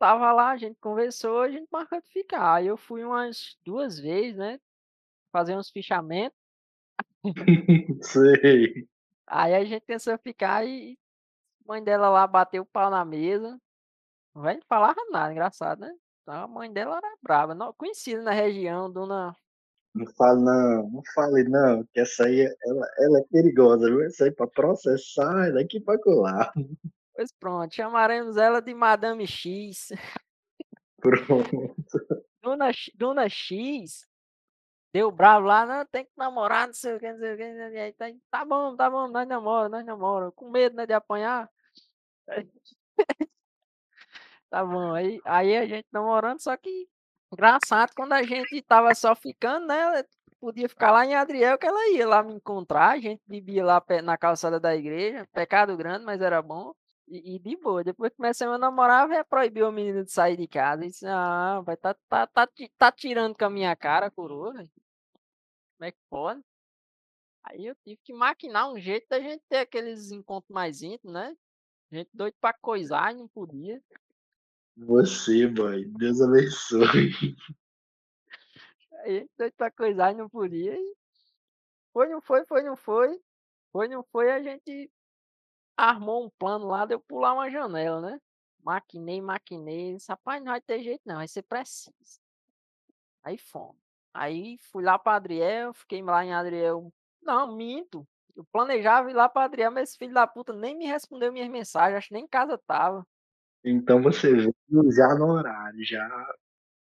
tava 0.00 0.32
lá, 0.32 0.52
a 0.52 0.56
gente 0.56 0.80
conversou, 0.80 1.42
a 1.42 1.50
gente 1.50 1.68
marcou 1.70 2.00
de 2.00 2.10
ficar. 2.10 2.54
Aí 2.54 2.66
eu 2.66 2.76
fui 2.76 3.04
umas 3.04 3.56
duas 3.62 4.00
vezes, 4.00 4.36
né? 4.36 4.58
Fazer 5.30 5.54
uns 5.56 5.70
fichamentos. 5.70 6.36
Sei. 8.02 8.88
Aí 9.26 9.54
a 9.54 9.64
gente 9.64 9.82
pensou 9.82 10.18
ficar 10.18 10.66
e 10.66 10.98
a 11.64 11.72
mãe 11.72 11.84
dela 11.84 12.08
lá 12.08 12.26
bateu 12.26 12.62
o 12.62 12.66
pau 12.66 12.90
na 12.90 13.04
mesa. 13.04 13.60
Não 14.34 14.42
vai 14.42 14.58
falava 14.66 15.00
nada, 15.10 15.32
engraçado, 15.32 15.80
né? 15.80 15.94
Então, 16.22 16.34
a 16.34 16.48
mãe 16.48 16.72
dela 16.72 16.96
era 16.96 17.16
brava, 17.22 17.54
não, 17.54 17.72
conhecida 17.74 18.22
na 18.22 18.32
região, 18.32 18.90
dona. 18.90 19.36
Não 19.94 20.06
fale 20.14 20.40
não, 20.40 20.90
não 20.90 21.02
fale 21.14 21.44
não, 21.44 21.84
que 21.92 22.00
essa 22.00 22.24
aí, 22.24 22.40
ela, 22.40 22.86
ela 22.98 23.18
é 23.18 23.24
perigosa, 23.30 23.86
viu? 23.86 24.02
Essa 24.02 24.24
aí 24.24 24.30
pra 24.30 24.46
processar 24.46 25.48
é 25.48 25.52
daqui 25.52 25.78
pra 25.78 25.98
colar. 25.98 26.52
Pois 27.14 27.32
pronto, 27.32 27.74
chamaremos 27.74 28.36
ela 28.36 28.60
de 28.60 28.74
Madame 28.74 29.26
X. 29.26 29.88
Pronto. 31.00 31.74
Dona, 32.42 32.72
X- 32.72 32.90
Dona 32.94 33.28
X 33.28 34.06
deu 34.92 35.10
bravo 35.12 35.46
lá, 35.46 35.66
não, 35.66 35.86
tem 35.86 36.04
que 36.04 36.12
namorar, 36.16 36.66
não 36.68 36.74
sei 36.74 36.94
o 36.96 37.00
que, 37.00 37.12
não 37.12 37.18
sei 37.18 37.34
o 37.34 37.36
que. 37.36 37.78
Aí 37.78 37.92
tá, 37.94 38.06
tá 38.30 38.44
bom, 38.44 38.76
tá 38.76 38.90
bom, 38.90 39.08
nós 39.08 39.28
namora, 39.28 39.68
nós 39.68 39.84
namora. 39.84 40.32
Com 40.32 40.50
medo, 40.50 40.76
né, 40.76 40.86
de 40.86 40.92
apanhar. 40.94 41.50
Tá 44.50 44.64
bom, 44.64 44.94
aí, 44.94 45.20
aí 45.24 45.56
a 45.56 45.66
gente 45.66 45.86
namorando, 45.92 46.40
só 46.40 46.56
que 46.56 46.88
engraçado, 47.32 47.92
quando 47.94 48.12
a 48.14 48.22
gente 48.22 48.60
tava 48.62 48.94
só 48.94 49.14
ficando, 49.14 49.66
né? 49.66 50.02
Podia 50.40 50.68
ficar 50.68 50.90
lá 50.90 51.04
em 51.04 51.14
Adriel, 51.14 51.58
que 51.58 51.66
ela 51.66 51.88
ia 51.90 52.08
lá 52.08 52.22
me 52.22 52.32
encontrar, 52.34 52.90
a 52.92 52.98
gente 52.98 53.22
bebia 53.26 53.64
lá 53.64 53.82
na 54.02 54.16
calçada 54.16 54.58
da 54.58 54.74
igreja, 54.74 55.26
pecado 55.32 55.76
grande, 55.76 56.04
mas 56.04 56.20
era 56.20 56.40
bom. 56.42 56.72
E, 57.10 57.34
e 57.34 57.38
de 57.40 57.56
boa, 57.56 57.82
depois 57.82 58.12
que 58.12 58.18
comecei 58.18 58.46
a 58.46 58.56
namorar, 58.56 59.08
veio 59.08 59.24
proibir 59.24 59.64
o 59.64 59.72
menino 59.72 60.04
de 60.04 60.12
sair 60.12 60.36
de 60.36 60.46
casa. 60.46 60.84
E 60.84 60.88
disse, 60.88 61.04
ah, 61.08 61.60
vai 61.60 61.76
tá, 61.76 61.92
tá, 62.08 62.24
tá, 62.28 62.48
tá 62.78 62.92
tirando 62.92 63.36
com 63.36 63.44
a 63.44 63.50
minha 63.50 63.74
cara, 63.74 64.06
a 64.06 64.10
coroa, 64.12 64.52
velho. 64.52 64.70
Como 65.76 65.88
é 65.88 65.90
que 65.90 65.98
pode? 66.08 66.40
Aí 67.42 67.66
eu 67.66 67.74
tive 67.82 67.98
que 68.04 68.12
maquinar 68.12 68.70
um 68.70 68.78
jeito 68.78 69.08
da 69.08 69.18
gente 69.18 69.42
ter 69.48 69.56
aqueles 69.56 70.12
encontros 70.12 70.54
mais 70.54 70.82
íntimos, 70.82 71.12
né? 71.12 71.36
Gente 71.90 72.10
doido 72.14 72.36
pra 72.40 72.52
coisar 72.52 73.12
e 73.12 73.16
não 73.16 73.26
podia. 73.26 73.82
Você, 74.76 75.48
mãe, 75.48 75.90
Deus 75.98 76.20
abençoe. 76.20 77.36
Aí 79.02 79.28
doido 79.36 79.54
pra 79.56 79.70
coisar 79.72 80.12
e 80.12 80.16
não 80.16 80.28
podia. 80.28 80.78
E 80.78 80.96
foi, 81.92 82.08
não 82.08 82.20
foi, 82.20 82.44
foi, 82.44 82.62
não 82.62 82.76
foi. 82.76 83.20
Foi, 83.72 83.88
não 83.88 84.04
foi, 84.12 84.30
a 84.30 84.40
gente 84.40 84.88
armou 85.88 86.24
um 86.26 86.30
plano 86.30 86.66
lá 86.66 86.84
de 86.84 86.94
eu 86.94 87.00
pular 87.00 87.32
uma 87.32 87.50
janela, 87.50 88.00
né? 88.00 88.20
Maquinei, 88.62 89.20
maquinei. 89.20 89.94
Disse, 89.94 90.10
Rapaz, 90.10 90.42
não 90.42 90.52
vai 90.52 90.60
ter 90.60 90.82
jeito 90.82 91.02
não, 91.04 91.16
vai 91.16 91.28
ser 91.28 91.42
preciso. 91.42 92.20
Aí 93.22 93.38
fomos. 93.38 93.76
Aí 94.12 94.56
fui 94.72 94.82
lá 94.82 94.98
pra 94.98 95.14
Adriel, 95.14 95.72
fiquei 95.72 96.02
lá 96.02 96.24
em 96.24 96.32
Adriel. 96.34 96.92
Não, 97.22 97.56
minto. 97.56 98.06
Eu 98.34 98.44
planejava 98.52 99.10
ir 99.10 99.14
lá 99.14 99.28
pra 99.28 99.44
Adriel, 99.44 99.70
mas 99.70 99.90
esse 99.90 99.98
filho 99.98 100.14
da 100.14 100.26
puta 100.26 100.52
nem 100.52 100.76
me 100.76 100.86
respondeu 100.86 101.32
minhas 101.32 101.48
mensagens, 101.48 101.98
acho 101.98 102.08
que 102.08 102.14
nem 102.14 102.24
em 102.24 102.28
casa 102.28 102.58
tava. 102.66 103.06
Então 103.64 104.02
você 104.02 104.34
veio 104.34 104.92
já 104.92 105.14
no 105.14 105.26
horário, 105.26 105.84
já 105.84 106.08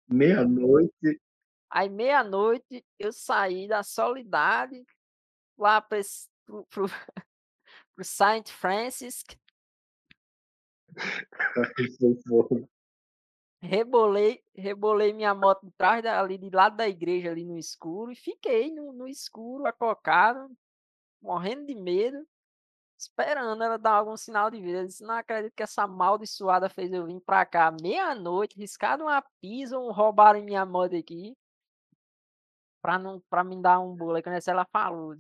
meia-noite. 0.08 1.22
Aí 1.70 1.90
meia-noite 1.90 2.84
eu 3.00 3.12
saí 3.12 3.68
da 3.68 3.84
Solidade 3.84 4.84
lá 5.58 5.82
pro, 5.82 6.00
pro, 6.46 6.66
pro 6.66 6.86
Saint 8.02 8.50
Francis, 8.50 9.24
rebolei, 13.62 14.44
rebolei 14.56 15.14
minha 15.14 15.34
moto 15.34 15.66
de 15.66 15.72
trás 15.72 16.04
da, 16.04 16.20
ali 16.20 16.38
de 16.38 16.50
lado 16.50 16.76
da 16.76 16.88
igreja 16.88 17.32
ali 17.32 17.46
no 17.46 17.58
escuro 17.58 18.12
e 18.12 18.16
fiquei 18.16 18.72
no, 18.72 18.92
no 18.92 19.08
escuro, 19.08 19.66
acocado, 19.66 20.52
morrendo 21.22 21.66
de 21.66 21.76
medo, 21.76 22.28
esperando 22.98 23.64
ela 23.64 23.78
dar 23.78 23.94
algum 23.94 24.18
sinal 24.18 24.52
de 24.52 24.62
vida. 24.62 24.80
Eu 24.80 24.88
disse, 24.88 25.04
não 25.04 25.16
acredito 25.16 25.54
que 25.56 25.64
essa 25.64 25.84
amaldiçoada 25.84 26.70
fez 26.70 26.92
eu 26.92 27.06
vir 27.06 27.22
pra 27.22 27.46
cá 27.46 27.72
meia-noite, 27.72 28.58
riscado 28.58 29.04
uma 29.04 29.22
pisa 29.42 29.78
ou 29.78 29.92
roubaram 29.92 30.44
minha 30.44 30.66
moto 30.66 30.96
aqui 30.96 31.36
pra, 32.84 33.00
não, 33.00 33.22
pra 33.30 33.44
me 33.44 33.60
dar 33.62 33.80
um 33.80 33.96
bolo. 33.96 34.16
Aí 34.16 34.22
quando 34.22 34.38
ela 34.46 34.66
falou, 34.66 35.16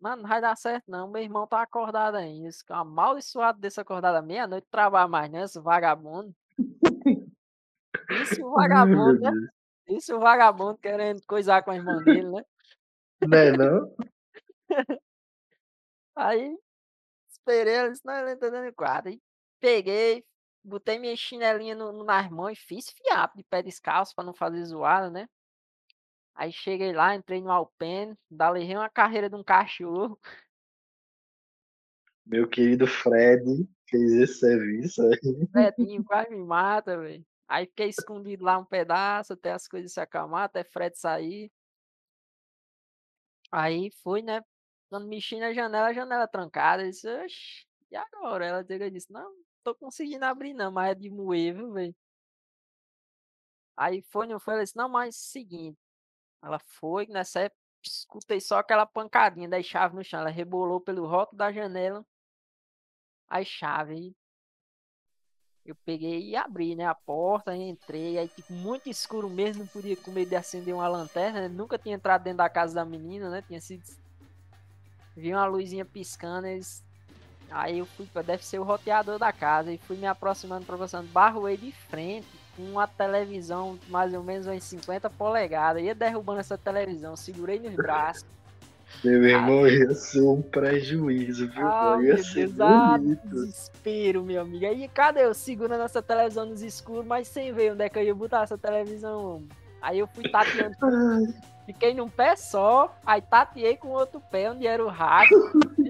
mano, 0.00 0.22
não 0.22 0.28
vai 0.28 0.40
dar 0.40 0.56
certo 0.56 0.84
não, 0.90 1.08
meu 1.10 1.22
irmão 1.22 1.46
tá 1.46 1.62
acordado 1.62 2.16
ainda. 2.16 2.48
Que 2.66 2.72
amaldiçoado 2.72 3.58
desse 3.60 3.80
acordado 3.80 4.16
à 4.16 4.22
meia-noite, 4.22 4.66
trabalha 4.70 5.08
mais, 5.08 5.30
né, 5.30 5.44
esse 5.44 5.60
vagabundo. 5.60 6.34
Isso 8.22 8.50
vagabundo, 8.50 9.20
né? 9.20 9.30
Isso 9.88 10.18
vagabundo 10.18 10.78
querendo 10.78 11.20
coisar 11.26 11.62
com 11.62 11.70
a 11.70 11.76
irmã 11.76 12.02
dele, 12.02 12.28
né? 12.30 12.42
Não 13.22 13.38
é 13.38 13.52
não? 13.56 13.94
Aí 16.16 16.56
esperei, 17.30 17.74
ela 17.74 17.90
disse, 17.90 18.04
não, 18.04 18.14
ele 18.14 18.36
tá 18.36 18.50
dando 18.50 18.72
quadro. 18.74 19.10
Aí 19.10 19.20
peguei, 19.60 20.24
botei 20.62 20.98
minha 20.98 21.16
chinelinha 21.16 21.74
no, 21.74 21.92
no- 21.92 22.04
nas 22.04 22.28
mãos 22.30 22.52
e 22.52 22.56
fiz 22.56 22.86
fiapo 22.90 23.36
de 23.36 23.44
pé 23.44 23.62
descalço 23.62 24.14
pra 24.14 24.24
não 24.24 24.34
fazer 24.34 24.64
zoada, 24.64 25.10
né? 25.10 25.26
Aí 26.40 26.50
cheguei 26.50 26.90
lá, 26.94 27.14
entrei 27.14 27.42
no 27.42 27.50
Alpen, 27.52 28.16
ainda 28.30 28.48
levei 28.48 28.74
uma 28.74 28.88
carreira 28.88 29.28
de 29.28 29.36
um 29.36 29.44
cachorro. 29.44 30.18
Meu 32.24 32.48
querido 32.48 32.86
Fred 32.86 33.44
fez 33.86 34.12
esse 34.12 34.38
serviço 34.38 35.02
aí. 35.02 35.46
Fredinho 35.52 36.02
quase 36.02 36.30
me 36.30 36.42
mata, 36.42 36.96
velho. 36.96 37.22
Aí 37.46 37.66
fiquei 37.66 37.90
escondido 37.90 38.42
lá 38.42 38.56
um 38.56 38.64
pedaço, 38.64 39.34
até 39.34 39.52
as 39.52 39.68
coisas 39.68 39.92
se 39.92 40.00
acalmar, 40.00 40.44
até 40.44 40.64
Fred 40.64 40.98
sair. 40.98 41.52
Aí 43.52 43.90
fui, 44.02 44.22
né? 44.22 44.40
Quando 44.88 45.08
mexi 45.08 45.38
na 45.38 45.52
janela, 45.52 45.88
a 45.88 45.92
janela 45.92 46.26
trancada. 46.26 46.84
Eu 46.84 46.88
disse, 46.88 47.06
oxi, 47.06 47.66
e 47.90 47.96
agora? 47.96 48.46
Ela 48.46 48.64
disse- 48.64 48.90
disse, 48.90 49.12
não, 49.12 49.30
tô 49.62 49.74
conseguindo 49.74 50.24
abrir 50.24 50.54
não, 50.54 50.72
mas 50.72 50.92
é 50.92 50.94
de 50.94 51.10
moer, 51.10 51.54
viu, 51.54 51.70
velho? 51.70 51.94
Aí 53.76 54.00
foi, 54.10 54.26
não 54.26 54.40
foi? 54.40 54.54
Ela 54.54 54.62
disse, 54.64 54.76
não, 54.76 54.88
mas 54.88 55.16
seguinte. 55.16 55.89
Ela 56.42 56.58
foi, 56.58 57.06
nessa 57.06 57.40
época, 57.40 57.60
escutei 57.82 58.40
só 58.40 58.58
aquela 58.58 58.86
pancadinha 58.86 59.48
das 59.48 59.64
chaves 59.64 59.96
no 59.96 60.04
chão. 60.04 60.20
Ela 60.20 60.30
rebolou 60.30 60.80
pelo 60.80 61.06
rótulo 61.06 61.38
da 61.38 61.52
janela 61.52 62.04
as 63.28 63.46
chaves. 63.46 63.96
Aí 63.96 64.14
eu 65.64 65.74
peguei 65.84 66.30
e 66.30 66.36
abri, 66.36 66.74
né, 66.74 66.86
a 66.86 66.94
porta, 66.94 67.54
entrei. 67.54 68.18
Aí, 68.18 68.28
tipo, 68.28 68.52
muito 68.52 68.88
escuro 68.88 69.28
mesmo, 69.28 69.62
não 69.62 69.68
podia 69.68 69.96
com 69.96 70.10
medo 70.10 70.30
de 70.30 70.36
acender 70.36 70.74
uma 70.74 70.88
lanterna. 70.88 71.42
né, 71.42 71.48
Nunca 71.48 71.78
tinha 71.78 71.94
entrado 71.94 72.24
dentro 72.24 72.38
da 72.38 72.48
casa 72.48 72.74
da 72.74 72.84
menina, 72.84 73.30
né? 73.30 73.42
Tinha 73.42 73.60
sido. 73.60 73.82
Vi 75.16 75.32
uma 75.32 75.46
luzinha 75.46 75.84
piscando, 75.84 76.46
eles... 76.46 76.82
Aí 77.50 77.78
eu 77.78 77.86
fui. 77.86 78.08
Deve 78.24 78.44
ser 78.44 78.58
o 78.58 78.64
roteador 78.64 79.18
da 79.18 79.32
casa. 79.32 79.72
E 79.72 79.78
fui 79.78 79.96
me 79.96 80.06
aproximando, 80.06 80.62
aproximando. 80.62 81.08
Barroei 81.08 81.56
de 81.56 81.72
frente 81.72 82.39
uma 82.60 82.86
televisão 82.86 83.78
mais 83.88 84.12
ou 84.14 84.22
menos 84.22 84.46
umas 84.46 84.64
50 84.64 85.08
polegadas. 85.10 85.82
Ia 85.82 85.94
derrubando 85.94 86.40
essa 86.40 86.58
televisão. 86.58 87.16
Segurei 87.16 87.58
nos 87.58 87.74
braços. 87.74 88.24
Meu 89.04 89.22
irmão, 89.24 89.66
ia 89.66 89.94
ser 89.94 90.20
um 90.20 90.42
prejuízo, 90.42 91.48
viu? 91.48 91.66
Ah, 91.66 91.98
ia 92.02 92.22
ser 92.22 92.50
ah, 92.60 92.98
bonito. 92.98 93.28
desespero, 93.28 94.22
meu 94.24 94.42
amigo. 94.42 94.66
Aí, 94.66 94.88
cadê 94.88 95.24
eu 95.24 95.32
segurando 95.32 95.84
essa 95.84 96.02
televisão 96.02 96.44
nos 96.44 96.60
escuros, 96.60 97.06
mas 97.06 97.28
sem 97.28 97.52
ver 97.52 97.72
onde 97.72 97.84
é 97.84 97.88
que 97.88 97.98
eu 97.98 98.02
ia 98.02 98.14
botar 98.14 98.42
essa 98.42 98.58
televisão? 98.58 99.44
Aí 99.80 100.00
eu 100.00 100.06
fui 100.08 100.28
tateando, 100.28 100.74
fiquei 101.64 101.94
num 101.94 102.08
pé 102.08 102.36
só, 102.36 102.94
aí 103.06 103.22
tateei 103.22 103.76
com 103.76 103.88
o 103.88 103.92
outro 103.92 104.20
pé, 104.20 104.50
onde 104.50 104.66
era 104.66 104.84
o 104.84 104.88
rato. 104.88 105.34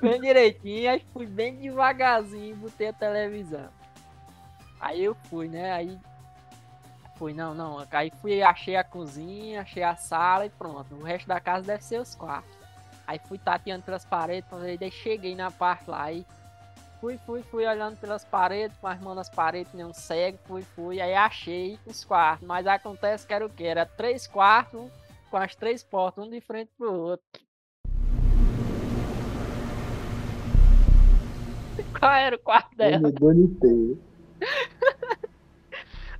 bem 0.00 0.20
direitinho, 0.20 0.90
aí 0.90 1.02
fui 1.12 1.26
bem 1.26 1.56
devagarzinho 1.56 2.52
e 2.52 2.54
botei 2.54 2.88
a 2.88 2.92
televisão. 2.92 3.68
Aí 4.80 5.04
eu 5.04 5.14
fui, 5.14 5.48
né? 5.48 5.72
Aí 5.72 5.98
fui, 7.16 7.32
não, 7.34 7.54
não. 7.54 7.84
Aí 7.90 8.12
fui, 8.20 8.42
achei 8.42 8.76
a 8.76 8.84
cozinha, 8.84 9.62
achei 9.62 9.82
a 9.82 9.96
sala 9.96 10.46
e 10.46 10.50
pronto. 10.50 10.94
O 10.94 11.02
resto 11.02 11.26
da 11.26 11.40
casa 11.40 11.66
deve 11.66 11.82
ser 11.82 12.00
os 12.00 12.14
quartos. 12.14 12.56
Aí 13.06 13.18
fui 13.26 13.38
tateando 13.38 13.84
pelas 13.84 14.04
paredes, 14.04 14.48
daí 14.78 14.90
cheguei 14.90 15.34
na 15.34 15.50
parte 15.50 15.88
lá. 15.90 16.04
Aí 16.04 16.26
fui, 17.00 17.18
fui, 17.18 17.42
fui 17.42 17.66
olhando 17.66 17.96
pelas 17.96 18.24
paredes, 18.24 18.76
com 18.78 18.86
as 18.86 19.30
paredes, 19.30 19.72
nem 19.72 19.84
um 19.84 19.94
cego, 19.94 20.38
fui, 20.44 20.62
fui. 20.62 21.00
Aí 21.00 21.14
achei 21.14 21.78
os 21.86 22.04
quartos. 22.04 22.46
Mas 22.46 22.66
acontece 22.66 23.26
que 23.26 23.34
era 23.34 23.46
o 23.46 23.50
quê? 23.50 23.64
Era 23.64 23.86
três 23.86 24.26
quartos 24.26 24.90
com 25.30 25.36
as 25.36 25.54
três 25.54 25.82
portas, 25.82 26.24
um 26.24 26.30
de 26.30 26.40
frente 26.40 26.70
pro 26.76 26.92
outro. 26.92 27.26
Qual 31.98 32.12
era 32.12 32.36
o 32.36 32.38
quarto 32.38 32.72
eu 32.72 32.76
dela? 32.76 33.08
me 33.08 33.12
bonitei. 33.12 34.07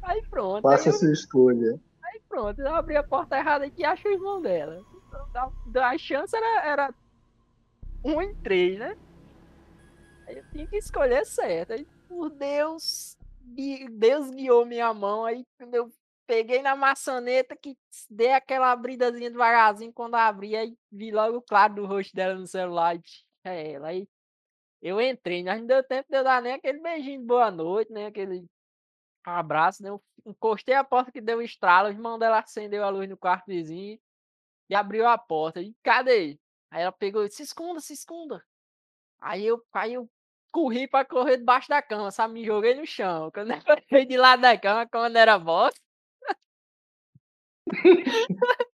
Aí 0.02 0.22
pronto. 0.30 0.62
Faça 0.62 0.92
sua 0.92 1.12
escolha. 1.12 1.78
Aí 2.02 2.20
pronto, 2.28 2.60
eu 2.60 2.75
abri 2.75 2.96
a 2.96 3.02
porta 3.02 3.37
errada 3.37 3.66
aqui 3.66 3.82
e 3.82 3.84
achei 3.84 4.12
o 4.12 4.14
irmão 4.14 4.40
dela. 4.40 4.82
Então, 5.30 5.52
a, 5.82 5.98
chance 5.98 6.34
era, 6.34 6.66
era 6.66 6.94
um 8.04 8.20
em 8.22 8.34
três, 8.37 8.78
né? 8.78 8.96
Aí 10.26 10.38
eu 10.38 10.50
tinha 10.50 10.66
que 10.66 10.76
escolher 10.76 11.25
certo. 11.26 11.72
Aí, 11.72 11.87
por 12.08 12.30
Deus, 12.30 13.16
Deus 13.90 14.30
guiou 14.30 14.64
minha 14.64 14.92
mão. 14.94 15.24
Aí 15.24 15.44
quando 15.59 15.74
eu 15.74 15.90
peguei 16.26 16.62
na 16.62 16.76
maçaneta 16.76 17.57
que 17.57 17.76
dei 18.11 18.33
aquela 18.33 18.70
abridazinha 18.70 19.31
devagarzinho. 19.31 19.92
Quando 19.92 20.14
abri, 20.14 20.57
aí 20.57 20.76
vi 20.92 21.11
logo 21.11 21.38
o 21.38 21.42
claro 21.42 21.74
do 21.74 21.87
rosto 21.87 22.14
dela 22.14 22.35
no 22.35 22.46
celular. 22.46 22.98
É 23.44 23.72
ela. 23.72 23.88
Aí 23.88 24.09
eu 24.83 25.01
entrei, 25.01 25.43
mas 25.43 25.61
não 25.61 25.67
deu 25.67 25.83
tempo 25.83 26.09
de 26.11 26.17
eu 26.17 26.25
dar 26.25 26.43
nem 26.43 26.55
aquele 26.55 26.81
beijinho 26.81 27.21
de 27.21 27.27
boa 27.27 27.51
noite, 27.51 27.93
né? 27.93 28.07
Aquele 28.07 28.47
abraço, 29.25 29.83
né? 29.83 29.91
Eu 29.91 30.03
encostei 30.27 30.75
a 30.75 30.85
porta 30.85 31.12
que 31.12 31.21
deu 31.21 31.38
um 31.38 31.43
estralo, 31.43 31.88
o 31.88 31.93
irmão 31.93 32.19
dela 32.19 32.38
acendeu 32.38 32.85
a 32.85 32.88
luz 32.88 33.09
no 33.09 33.17
quarto 33.17 33.47
vizinho 33.47 33.99
e 34.71 34.75
abriu 34.75 35.07
a 35.07 35.19
porta. 35.19 35.61
E 35.61 35.75
cadê? 35.83 36.38
Aí 36.71 36.83
ela 36.83 36.93
pegou 36.93 37.25
e 37.25 37.31
se 37.31 37.43
esconda, 37.43 37.81
se 37.81 37.93
esconda. 37.93 38.45
Aí 39.21 39.47
eu, 39.47 39.64
aí 39.73 39.95
eu 39.95 40.09
corri 40.53 40.88
pra 40.88 41.05
correr 41.05 41.38
debaixo 41.38 41.69
da 41.69 41.83
cama, 41.83 42.11
sabe? 42.11 42.35
Me 42.35 42.45
joguei 42.45 42.75
no 42.75 42.87
chão. 42.87 43.31
Quando 43.35 43.51
eu 43.53 43.62
corri 43.62 44.07
de 44.07 44.17
lado 44.17 44.43
da 44.43 44.59
cama, 44.59 44.87
quando 44.88 45.17
era 45.17 45.38
bosta, 45.38 45.81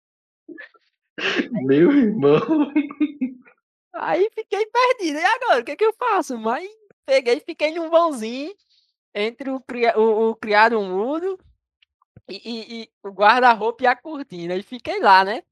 Meu 1.63 1.93
irmão. 1.93 2.41
aí 3.99 4.29
fiquei 4.35 4.67
perdido. 4.67 5.19
E 5.19 5.25
agora, 5.25 5.61
o 5.63 5.65
que 5.65 5.77
que 5.77 5.85
eu 5.85 5.93
faço? 5.95 6.39
Mas 6.39 6.69
peguei 7.07 7.41
fiquei 7.41 7.73
num 7.75 7.91
vãozinho 7.91 8.55
entre 9.15 9.51
o, 9.51 9.63
o, 9.97 10.31
o 10.31 10.37
criado 10.37 10.81
mudo 10.83 11.39
e, 12.29 12.37
e- 12.37 12.83
e 12.85 12.91
o 13.05 13.11
guarda-roupa 13.11 13.85
e 13.85 13.87
a 13.87 13.97
cortina. 13.97 14.57
E 14.57 14.63
fiquei 14.63 15.01
lá, 15.01 15.25
né? 15.25 15.43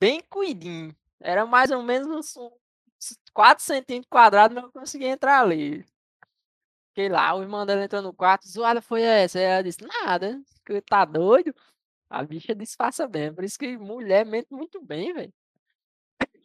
Bem 0.00 0.22
cuidinho. 0.30 0.94
Era 1.20 1.46
mais 1.46 1.70
ou 1.72 1.82
menos 1.82 2.08
uns, 2.08 2.36
uns 2.36 3.18
4 3.34 3.64
centímetros 3.64 4.10
quadrados, 4.10 4.54
mas 4.54 4.64
eu 4.64 4.72
consegui 4.72 5.06
entrar 5.06 5.42
ali. 5.42 5.84
Fiquei 6.88 7.08
lá, 7.08 7.34
o 7.34 7.42
irmão 7.42 7.64
dela 7.64 7.84
entrou 7.84 8.02
no 8.02 8.12
quarto, 8.12 8.48
zoada 8.48 8.82
foi 8.82 9.02
essa? 9.02 9.38
Ela 9.38 9.62
disse, 9.62 9.78
nada, 10.04 10.40
que 10.66 10.80
tá 10.82 11.04
doido? 11.04 11.54
A 12.10 12.22
bicha 12.24 12.54
disfarça 12.54 13.08
bem, 13.08 13.34
por 13.34 13.44
isso 13.44 13.58
que 13.58 13.76
mulher 13.78 14.26
mente 14.26 14.48
muito 14.52 14.82
bem, 14.84 15.12
velho. 15.14 15.32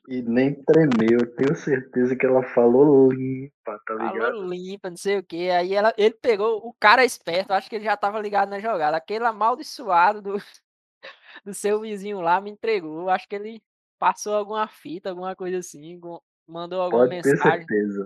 E 0.07 0.21
nem 0.21 0.53
tremeu. 0.63 1.19
Eu 1.21 1.35
tenho 1.35 1.55
certeza 1.55 2.15
que 2.15 2.25
ela 2.25 2.43
falou 2.43 3.11
limpa, 3.11 3.79
tá 3.85 3.95
ligado? 3.95 4.17
Falou 4.19 4.47
limpa, 4.47 4.89
não 4.89 4.97
sei 4.97 5.17
o 5.17 5.23
que. 5.23 5.49
Aí 5.49 5.73
ela, 5.73 5.93
ele 5.97 6.13
pegou 6.13 6.57
o 6.67 6.73
cara 6.73 7.03
esperto, 7.03 7.53
acho 7.53 7.69
que 7.69 7.75
ele 7.75 7.85
já 7.85 7.97
tava 7.97 8.19
ligado 8.19 8.49
na 8.49 8.59
jogada. 8.59 8.97
Aquele 8.97 9.25
amaldiçoado 9.25 10.21
do, 10.21 10.35
do 11.43 11.53
seu 11.53 11.79
vizinho 11.81 12.21
lá 12.21 12.39
me 12.39 12.51
entregou. 12.51 13.09
Acho 13.09 13.27
que 13.27 13.35
ele 13.35 13.63
passou 13.97 14.35
alguma 14.35 14.67
fita, 14.67 15.09
alguma 15.09 15.35
coisa 15.35 15.57
assim, 15.57 15.99
com- 15.99 16.21
mandou 16.47 16.81
alguma 16.81 17.07
Pode 17.07 17.21
ter 17.23 17.31
mensagem. 17.31 17.65
certeza. 17.65 18.03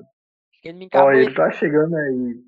Acho 0.51 0.62
que 0.62 0.69
ele 0.69 0.77
me 0.77 0.89
Ó, 0.93 1.12
ele 1.12 1.33
tá 1.33 1.51
chegando 1.51 1.95
aí. 1.97 2.43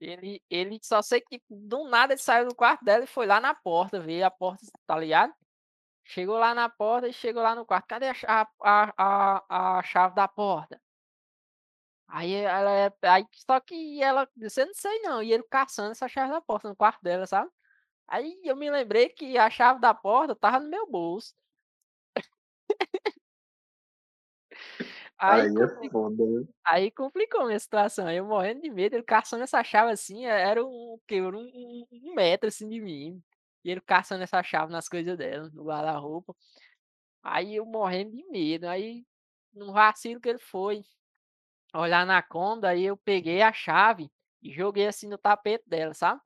Ele, 0.00 0.42
ele 0.48 0.78
só 0.82 1.02
sei 1.02 1.20
que 1.20 1.40
do 1.50 1.88
nada 1.88 2.12
ele 2.12 2.20
saiu 2.20 2.48
do 2.48 2.54
quarto 2.54 2.84
dela 2.84 3.04
e 3.04 3.08
foi 3.08 3.26
lá 3.26 3.40
na 3.40 3.52
porta, 3.52 3.98
ver 3.98 4.22
a 4.22 4.30
porta, 4.30 4.64
tá 4.86 4.96
ligado? 4.96 5.32
Chegou 6.12 6.38
lá 6.38 6.50
na 6.56 6.68
porta 6.68 7.06
e 7.08 7.12
chegou 7.12 7.42
lá 7.42 7.54
no 7.54 7.64
quarto. 7.64 7.86
Cadê 7.92 8.08
a, 8.08 8.48
a, 8.62 8.94
a, 9.06 9.78
a 9.78 9.82
chave 9.84 10.14
da 10.16 10.26
porta? 10.26 10.80
Aí 12.06 12.32
ela 12.34 12.70
é. 12.70 12.92
Aí, 13.02 13.26
só 13.34 13.60
que 13.60 14.02
ela. 14.02 14.28
Você 14.36 14.64
não 14.64 14.74
sei 14.74 15.00
não. 15.02 15.22
E 15.22 15.32
ele 15.32 15.42
caçando 15.44 15.92
essa 15.92 16.08
chave 16.08 16.32
da 16.32 16.40
porta 16.40 16.68
no 16.68 16.76
quarto 16.76 17.02
dela, 17.02 17.26
sabe? 17.26 17.50
Aí 18.08 18.40
eu 18.44 18.56
me 18.56 18.70
lembrei 18.70 19.08
que 19.10 19.38
a 19.38 19.50
chave 19.50 19.80
da 19.80 19.94
porta 19.94 20.36
tava 20.36 20.60
no 20.60 20.70
meu 20.70 20.86
bolso. 20.90 21.34
Aí, 25.18 25.42
Aí 25.42 25.54
compli- 25.54 25.88
é 25.88 26.48
aí 26.64 26.90
complicou 26.90 27.46
minha 27.46 27.58
situação. 27.58 28.10
Eu 28.10 28.24
morrendo 28.26 28.62
de 28.62 28.70
medo, 28.70 28.94
ele 28.96 29.02
caçando 29.04 29.44
essa 29.44 29.62
chave 29.64 29.92
assim? 29.92 30.26
Era 30.26 30.64
um, 30.64 30.98
um- 31.12 31.86
um 31.92 32.14
metro 32.14 32.48
assim 32.48 32.68
de 32.68 32.80
mim. 32.80 33.22
E 33.64 33.70
ele 33.70 33.80
caçando 33.80 34.22
essa 34.22 34.42
chave 34.42 34.72
nas 34.72 34.88
coisas 34.88 35.16
dela, 35.16 35.50
no 35.52 35.64
guarda-roupa. 35.64 36.34
Aí 37.22 37.56
eu 37.56 37.66
morrendo 37.66 38.12
de 38.16 38.24
medo. 38.30 38.66
Aí, 38.68 39.04
no 39.52 39.72
vacilo 39.72 40.20
que 40.20 40.28
ele 40.28 40.38
foi 40.38 40.82
olhar 41.74 42.06
na 42.06 42.22
cômoda, 42.22 42.70
aí 42.70 42.84
eu 42.84 42.96
peguei 42.96 43.42
a 43.42 43.52
chave 43.52 44.10
e 44.42 44.52
joguei 44.52 44.86
assim 44.86 45.08
no 45.08 45.18
tapete 45.18 45.64
dela, 45.68 45.94
sabe? 45.94 46.20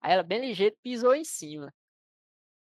Aí 0.00 0.12
ela, 0.12 0.22
bem 0.22 0.40
ligeiro, 0.40 0.76
pisou 0.82 1.14
em 1.14 1.24
cima. 1.24 1.72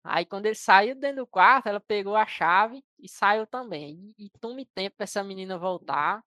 Aí 0.04 0.26
quando 0.26 0.46
ele 0.48 0.56
saiu 0.56 0.96
dentro 0.96 1.18
do 1.24 1.28
quarto, 1.28 1.68
ela 1.68 1.80
pegou 1.80 2.16
a 2.16 2.26
chave 2.26 2.84
e 3.00 3.08
saiu 3.08 3.46
também. 3.48 4.14
E, 4.18 4.26
e 4.26 4.30
tome 4.40 4.66
tempo 4.66 4.98
pra 4.98 5.04
essa 5.04 5.24
menina 5.24 5.58
voltar. 5.58 6.24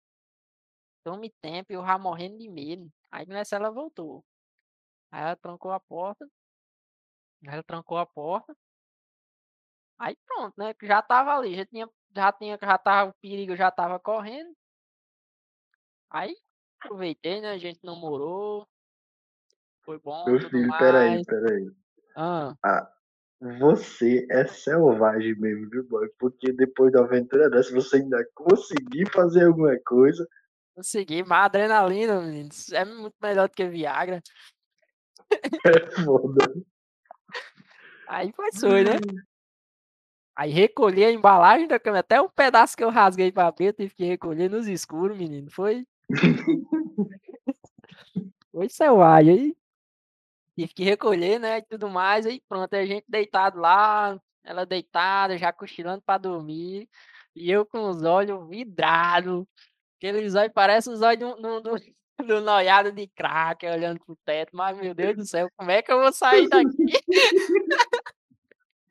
Tome 1.04 1.30
tempo, 1.41 1.71
eu 1.73 1.86
já 1.86 1.97
morrendo 1.97 2.38
de 2.38 2.49
medo. 2.49 2.91
Aí 3.12 3.25
nessa 3.28 3.56
ela 3.56 3.71
voltou. 3.71 4.23
Aí 5.12 5.21
ela 5.21 5.36
trancou 5.36 5.71
a 5.71 5.80
porta. 5.80 6.28
Ela 7.43 7.63
trancou 7.63 7.97
a 7.97 8.06
porta. 8.06 8.56
Aí 9.97 10.15
pronto, 10.25 10.54
né? 10.58 10.73
Já 10.82 11.02
tava 11.02 11.36
ali, 11.36 11.56
já 11.56 11.65
tinha, 11.65 11.89
já 12.15 12.32
tinha, 12.32 12.58
já 12.62 12.78
tava, 12.78 13.12
o 13.12 13.15
perigo 13.21 13.56
já 13.56 13.69
tava 13.69 13.99
correndo. 13.99 14.56
Aí 16.10 16.36
aproveitei, 16.82 17.41
né? 17.41 17.52
A 17.52 17.58
gente 17.58 17.80
namorou. 17.84 18.67
Foi 19.84 19.99
bom, 19.99 20.25
Meu 20.25 20.39
filho, 20.39 20.78
peraí, 20.78 21.10
mais. 21.10 21.25
peraí. 21.25 21.71
Ah, 22.15 22.56
A, 22.63 22.93
Você 23.60 24.25
é 24.30 24.45
selvagem 24.47 25.36
mesmo, 25.36 25.69
viu, 25.69 25.88
boy? 25.88 26.08
Porque 26.17 26.52
depois 26.52 26.91
da 26.91 27.02
aventura 27.02 27.49
dessa, 27.49 27.73
você 27.73 27.97
ainda 27.97 28.25
conseguir 28.34 29.10
fazer 29.12 29.45
alguma 29.45 29.78
coisa. 29.86 30.28
Consegui, 30.75 31.23
mas 31.23 31.45
adrenalina, 31.45 32.21
menino, 32.21 32.49
é 32.71 32.86
muito 32.86 33.15
melhor 33.21 33.49
do 33.49 33.56
que 33.56 33.67
Viagra. 33.67 34.21
É 35.65 35.91
foda. 36.04 36.54
Aí 38.10 38.32
foi 38.32 38.52
foi, 38.52 38.84
né? 38.84 38.93
Aí 40.36 40.50
recolhi 40.50 41.06
a 41.06 41.12
embalagem 41.12 41.67
da 41.67 41.80
câmera, 41.80 42.00
até 42.00 42.19
um 42.19 42.28
pedaço 42.28 42.76
que 42.76 42.84
eu 42.84 42.89
rasguei 42.89 43.32
pra 43.32 43.45
abrir, 43.45 43.67
eu 43.67 43.74
tive 43.74 43.93
que 43.93 44.04
recolher 44.04 44.50
nos 44.50 44.67
escuros, 44.67 45.15
menino. 45.15 45.52
Foi. 45.52 45.86
Foi 48.52 48.67
selvagem. 48.67 49.38
Aí 49.38 49.56
tive 50.56 50.74
que 50.74 50.84
recolher, 50.84 51.39
né? 51.39 51.60
E 51.60 51.62
tudo 51.62 51.88
mais. 51.88 52.26
Aí 52.26 52.41
pronto, 52.50 52.74
a 52.74 52.84
gente 52.84 53.06
deitado 53.08 53.60
lá, 53.60 54.19
ela 54.43 54.65
deitada, 54.65 55.38
já 55.38 55.54
cochilando 55.54 56.02
pra 56.02 56.17
dormir. 56.17 56.89
E 57.36 57.52
eu 57.52 57.63
com 57.63 57.89
os 57.89 58.02
olhos 58.02 58.50
vidrados. 58.50 59.45
Aqueles 59.98 60.34
olhos 60.34 60.52
parecem 60.52 60.93
os 60.93 61.04
olhos 61.04 61.19
do, 61.19 61.62
do, 61.62 61.76
do 62.26 62.41
noiado 62.41 62.91
de 62.91 63.06
crack, 63.08 63.67
olhando 63.67 64.00
pro 64.04 64.17
teto. 64.26 64.56
Mas, 64.56 64.76
meu 64.78 64.95
Deus 64.95 65.15
do 65.15 65.26
céu, 65.26 65.48
como 65.56 65.69
é 65.69 65.84
que 65.84 65.91
eu 65.91 66.00
vou 66.00 66.12
sair 66.12 66.50
daqui? 66.50 66.86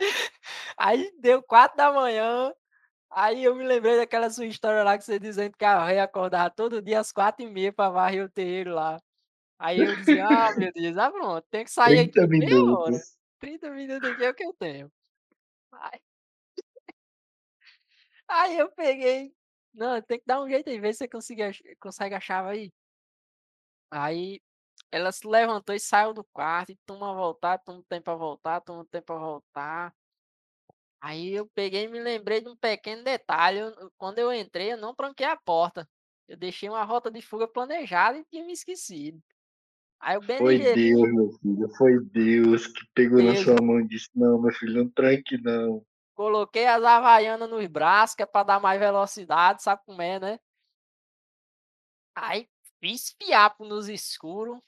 Aí 0.77 1.13
deu 1.21 1.43
quatro 1.43 1.77
da 1.77 1.93
manhã. 1.93 2.53
Aí 3.11 3.45
eu 3.45 3.55
me 3.55 3.65
lembrei 3.65 3.97
daquela 3.97 4.31
sua 4.31 4.47
história 4.47 4.83
lá 4.85 4.99
que 4.99 5.05
você 5.05 5.19
dizendo 5.19 5.57
que 5.57 5.65
a 5.65 5.85
rei 5.85 5.99
acordava 5.99 6.51
todo 6.51 6.83
dia 6.83 7.01
às 7.01 7.11
quatro 7.11 7.45
e 7.45 7.51
meia 7.51 7.73
pra 7.73 7.89
varrer 7.91 8.25
o 8.25 8.29
terreiro 8.29 8.75
lá. 8.75 9.01
Aí 9.59 9.81
eu 9.81 9.97
dizia, 9.97 10.27
ah, 10.27 10.55
meu 10.57 10.73
Deus, 10.73 10.97
ah, 10.99 11.11
pronto, 11.11 11.45
tem 11.51 11.65
que 11.65 11.71
sair 11.71 12.01
aqui 12.01 12.13
30 12.13 12.37
em 12.37 12.39
meia 12.39 12.63
hora. 12.63 12.91
minutos. 12.91 13.17
30 13.41 13.71
minutos 13.71 14.11
aqui 14.11 14.25
é 14.25 14.31
o 14.31 14.35
que 14.35 14.45
eu 14.45 14.55
tenho. 14.55 14.93
Aí, 15.73 16.01
aí 18.29 18.59
eu 18.59 18.71
peguei. 18.73 19.33
Não, 19.75 20.01
tem 20.03 20.19
que 20.19 20.27
dar 20.27 20.41
um 20.43 20.49
jeito 20.49 20.69
aí, 20.71 20.79
ver 20.79 20.93
se 20.93 20.99
você 20.99 21.09
consegue, 21.09 21.77
consegue 21.81 22.15
a 22.15 22.21
chave 22.21 22.51
aí. 22.51 22.73
Aí 23.91 24.41
ela 24.91 25.13
se 25.13 25.27
levantou 25.27 25.75
e 25.75 25.81
saiu 25.81 26.13
do 26.15 26.25
quarto, 26.33 26.71
e 26.73 26.79
toma 26.87 27.15
voltar, 27.15 27.59
toma 27.59 27.79
um 27.79 27.83
tempo 27.83 28.05
pra 28.05 28.15
voltar, 28.15 28.61
toma 28.61 28.85
tempo 28.87 29.07
pra 29.07 29.17
voltar. 29.19 29.95
Aí 31.01 31.31
eu 31.33 31.47
peguei 31.55 31.85
e 31.85 31.89
me 31.89 32.01
lembrei 32.01 32.41
de 32.41 32.49
um 32.49 32.57
pequeno 32.57 33.03
detalhe. 33.05 33.59
eu- 33.61 33.91
quando 33.97 34.19
eu 34.19 34.33
entrei, 34.33 34.73
eu 34.73 34.77
não 34.77 34.95
tranquei 34.95 35.27
a 35.27 35.37
porta. 35.37 35.89
Eu 36.29 36.37
deixei 36.37 36.69
uma 36.69 36.85
rota 36.85 37.11
de 37.11 37.23
fuga 37.23 37.47
planejada 37.49 38.19
e 38.19 38.25
tinha 38.25 38.45
me 38.45 38.53
esquecido. 38.53 39.21
Aí 40.01 40.17
eu 40.17 40.21
bem 40.21 40.39
Foi 40.39 40.57
ligeirinho, 40.57 40.97
Deus, 40.97 41.13
meu 41.15 41.33
filho. 41.41 41.69
Foi 41.77 42.01
Deus 42.05 42.67
que 42.67 42.81
pegou 42.95 43.23
na 43.23 43.33
Deus, 43.33 43.45
sua 43.45 43.61
mão 43.63 43.81
e 43.81 43.89
disse: 43.89 44.09
Não, 44.15 44.41
meu 44.41 44.53
filho, 44.53 44.83
não 44.85 44.91
tranque, 44.91 45.41
não. 45.41 45.85
coloquei 46.15 46.67
as 46.67 46.83
havaianas 46.83 47.49
nos 47.49 47.67
braços, 47.67 48.17
que 48.17 48.23
é 48.23 48.27
pra 48.27 48.43
dar 48.43 48.61
mais 48.61 48.79
velocidade, 48.81 49.63
sabe 49.63 49.83
como 49.87 50.03
é, 50.03 50.19
né? 50.19 50.41
Aí 52.15 52.49
fiz 52.81 53.15
fiapo 53.21 53.65
nos 53.65 53.89
escuros, 53.89 54.59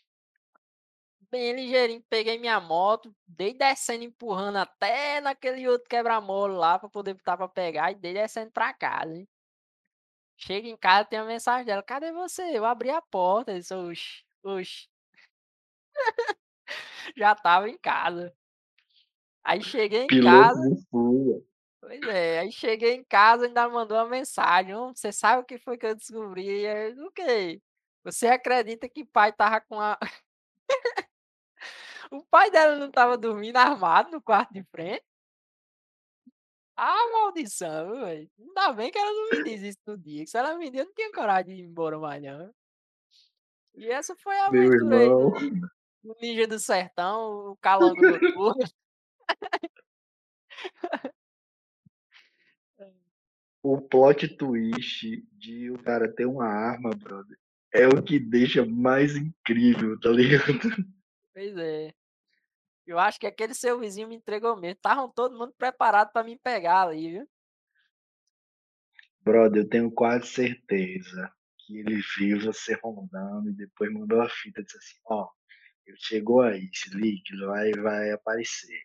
bem 1.31 1.53
ligeirinho, 1.55 2.03
peguei 2.09 2.39
minha 2.39 2.61
moto, 2.61 3.15
dei 3.27 3.55
descendo, 3.55 4.05
empurrando 4.05 4.57
até 4.59 5.21
naquele 5.21 5.67
outro 5.69 5.89
quebra-mola 5.89 6.55
lá 6.59 6.79
pra 6.79 6.89
poder 6.89 7.15
botar 7.15 7.37
pra 7.37 7.49
pegar 7.49 7.91
e 7.93 7.95
dei 7.95 8.15
descendo 8.15 8.51
pra 8.53 8.73
casa, 8.75 9.17
hein? 9.17 9.29
Chega 10.37 10.67
em 10.69 10.77
casa, 10.77 11.05
tem 11.09 11.19
a 11.21 11.25
mensagem 11.25 11.65
dela, 11.67 11.83
cadê 11.85 12.11
você? 12.13 12.43
Eu 12.57 12.65
abri 12.65 12.91
a 12.91 13.01
porta, 13.03 13.53
eu 13.53 13.59
disse, 13.59 13.75
oxi, 13.75 14.25
oxi, 14.43 14.89
já 17.17 17.35
tava 17.35 17.69
em 17.69 17.79
casa. 17.79 18.35
Aí 19.45 19.63
cheguei 19.63 20.05
em 20.05 20.07
Piloto 20.09 20.55
casa, 20.55 20.71
pois 21.81 22.01
é, 22.07 22.39
aí 22.41 22.53
cheguei 22.53 22.95
em 22.95 23.05
casa, 23.05 23.47
ainda 23.47 23.69
mandou 23.69 23.97
uma 23.99 24.07
mensagem, 24.09 24.75
"Ô, 24.75 24.89
você 24.95 25.13
sabe 25.13 25.43
o 25.43 25.45
que 25.47 25.59
foi 25.59 25.79
que 25.79 25.87
eu 25.87 25.95
descobri? 25.97 26.67
Aí 26.67 26.93
eu, 26.97 27.07
o 27.07 27.11
quê? 27.13 27.61
Você 28.05 28.27
acredita 28.29 28.89
que 28.89 29.05
pai 29.05 29.33
tava 29.33 29.61
com 29.61 29.81
a... 29.81 29.99
O 32.11 32.25
pai 32.25 32.51
dela 32.51 32.77
não 32.77 32.91
tava 32.91 33.17
dormindo 33.17 33.57
armado 33.57 34.11
no 34.11 34.21
quarto 34.21 34.53
de 34.53 34.65
frente? 34.65 35.05
Ah, 36.77 37.11
maldição, 37.13 37.93
viu, 37.93 38.01
velho. 38.01 38.31
Ainda 38.39 38.73
bem 38.73 38.91
que 38.91 38.99
ela 38.99 39.13
não 39.13 39.31
me 39.31 39.45
diz 39.45 39.63
isso 39.63 39.79
no 39.87 39.99
dia, 39.99 40.25
que 40.25 40.31
se 40.31 40.39
ela 40.39 40.57
me 40.57 40.71
diz, 40.71 40.81
eu 40.81 40.87
não 40.87 40.95
tinha 40.95 41.13
coragem 41.13 41.55
de 41.55 41.63
ir 41.63 41.67
embora 41.67 41.99
mais 41.99 42.23
não. 42.23 42.53
E 43.75 43.87
essa 43.89 44.17
foi 44.17 44.37
a 44.39 44.51
Meu 44.51 44.63
aventura 44.63 44.97
aí 44.99 45.09
do 45.09 45.71
do 46.03 46.17
Ninja 46.21 46.47
do 46.47 46.59
Sertão, 46.59 47.51
o 47.51 47.57
Calango 47.57 48.01
Noturno. 48.01 48.55
O 53.63 53.79
plot 53.79 54.27
twist 54.39 55.23
de 55.33 55.71
o 55.71 55.79
cara 55.83 56.11
ter 56.11 56.25
uma 56.25 56.47
arma, 56.47 56.91
brother, 56.91 57.39
é 57.73 57.87
o 57.87 58.03
que 58.03 58.19
deixa 58.19 58.65
mais 58.65 59.17
incrível, 59.17 60.01
tá 60.01 60.09
ligado? 60.09 60.59
Pois 61.35 61.57
é. 61.57 61.95
Eu 62.91 62.99
acho 62.99 63.21
que 63.21 63.27
aquele 63.29 63.55
seu 63.55 63.79
vizinho 63.79 64.09
me 64.09 64.17
entregou 64.17 64.57
mesmo. 64.57 64.75
Estavam 64.75 65.09
todo 65.09 65.39
mundo 65.39 65.55
preparado 65.57 66.11
pra 66.13 66.25
me 66.25 66.37
pegar 66.37 66.83
ali, 66.83 67.11
viu? 67.19 67.29
Brother, 69.21 69.63
eu 69.63 69.69
tenho 69.69 69.93
quase 69.93 70.27
certeza 70.27 71.33
que 71.59 71.79
ele 71.79 72.03
viu 72.19 72.41
você 72.41 72.75
rondando 72.83 73.49
e 73.49 73.55
depois 73.55 73.93
mandou 73.93 74.21
a 74.21 74.29
fita 74.29 74.61
e 74.61 74.65
disse 74.65 74.77
assim: 74.77 74.97
Ó, 75.07 75.29
ele 75.87 75.97
chegou 76.01 76.43
aí, 76.43 76.69
se 76.75 76.91
liga, 76.91 77.47
vai, 77.47 77.71
vai 77.73 78.11
aparecer. 78.11 78.83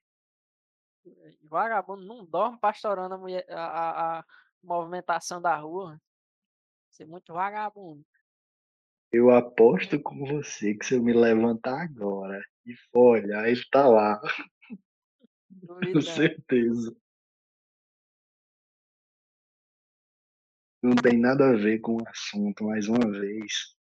Vagabundo 1.41 2.06
não 2.06 2.24
dorme 2.24 2.60
pastorando 2.60 3.15
a, 3.15 3.18
mulher, 3.18 3.44
a- 3.50 4.20
a 4.20 4.26
movimentação 4.62 5.41
da 5.41 5.56
rua. 5.56 6.00
Você 6.91 7.02
é 7.02 7.08
muito 7.08 7.34
vagabundo. 7.34 8.06
Eu 9.12 9.32
aposto 9.32 10.00
com 10.00 10.26
você 10.26 10.76
que 10.76 10.86
se 10.86 10.94
eu 10.94 11.02
me 11.02 11.12
levantar 11.12 11.82
agora 11.82 12.39
e 12.65 12.75
for 12.91 13.21
olhar, 13.21 13.47
ele 13.47 13.63
tá 13.71 13.88
lá, 13.88 14.19
com 15.93 16.01
certeza. 16.01 16.95
Não 20.82 20.95
tem 20.95 21.19
nada 21.19 21.49
a 21.49 21.56
ver 21.56 21.80
com 21.80 21.97
o 21.97 22.08
assunto, 22.08 22.63
mais 22.63 22.88
uma 22.88 23.12
vez. 23.12 23.75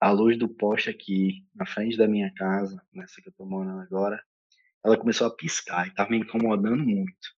A 0.00 0.10
luz 0.10 0.38
do 0.38 0.48
poste 0.48 0.88
aqui 0.88 1.46
na 1.54 1.66
frente 1.66 1.96
da 1.96 2.08
minha 2.08 2.32
casa, 2.34 2.82
nessa 2.92 3.20
que 3.20 3.28
eu 3.28 3.32
tô 3.32 3.44
morando 3.44 3.80
agora, 3.82 4.22
ela 4.82 4.96
começou 4.96 5.26
a 5.26 5.36
piscar 5.36 5.86
e 5.86 5.94
tava 5.94 6.10
me 6.10 6.18
incomodando 6.18 6.82
muito. 6.82 7.34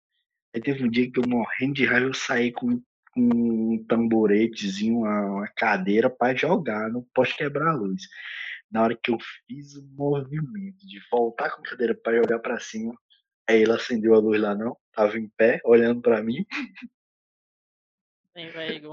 Aí 0.55 0.61
teve 0.61 0.85
um 0.85 0.91
dia 0.91 1.11
que 1.11 1.19
eu 1.19 1.27
morrendo 1.27 1.75
de 1.75 1.87
raiva, 1.87 2.07
eu 2.07 2.15
saí 2.15 2.53
com, 2.53 2.83
com 3.13 3.21
um 3.23 3.85
tamboretezinho, 3.89 4.99
uma, 4.99 5.27
uma 5.27 5.49
cadeira 5.49 6.11
para 6.11 6.37
jogar 6.37 6.91
no 6.91 7.03
poste 7.15 7.37
quebrar 7.37 7.71
a 7.71 7.75
luz. 7.75 8.03
Na 8.71 8.83
hora 8.83 8.97
que 8.97 9.11
eu 9.11 9.19
fiz 9.47 9.75
o 9.75 9.85
movimento 9.97 10.87
de 10.87 11.01
voltar 11.11 11.51
com 11.51 11.61
a 11.61 11.65
cadeira 11.65 11.95
para 11.95 12.17
jogar 12.17 12.39
para 12.39 12.61
cima, 12.61 12.95
aí 13.49 13.63
ele 13.63 13.73
acendeu 13.73 14.15
a 14.15 14.19
luz 14.19 14.41
lá 14.41 14.55
não, 14.55 14.77
tava 14.93 15.19
em 15.19 15.29
pé, 15.31 15.61
olhando 15.65 16.01
para 16.01 16.23
mim, 16.23 16.47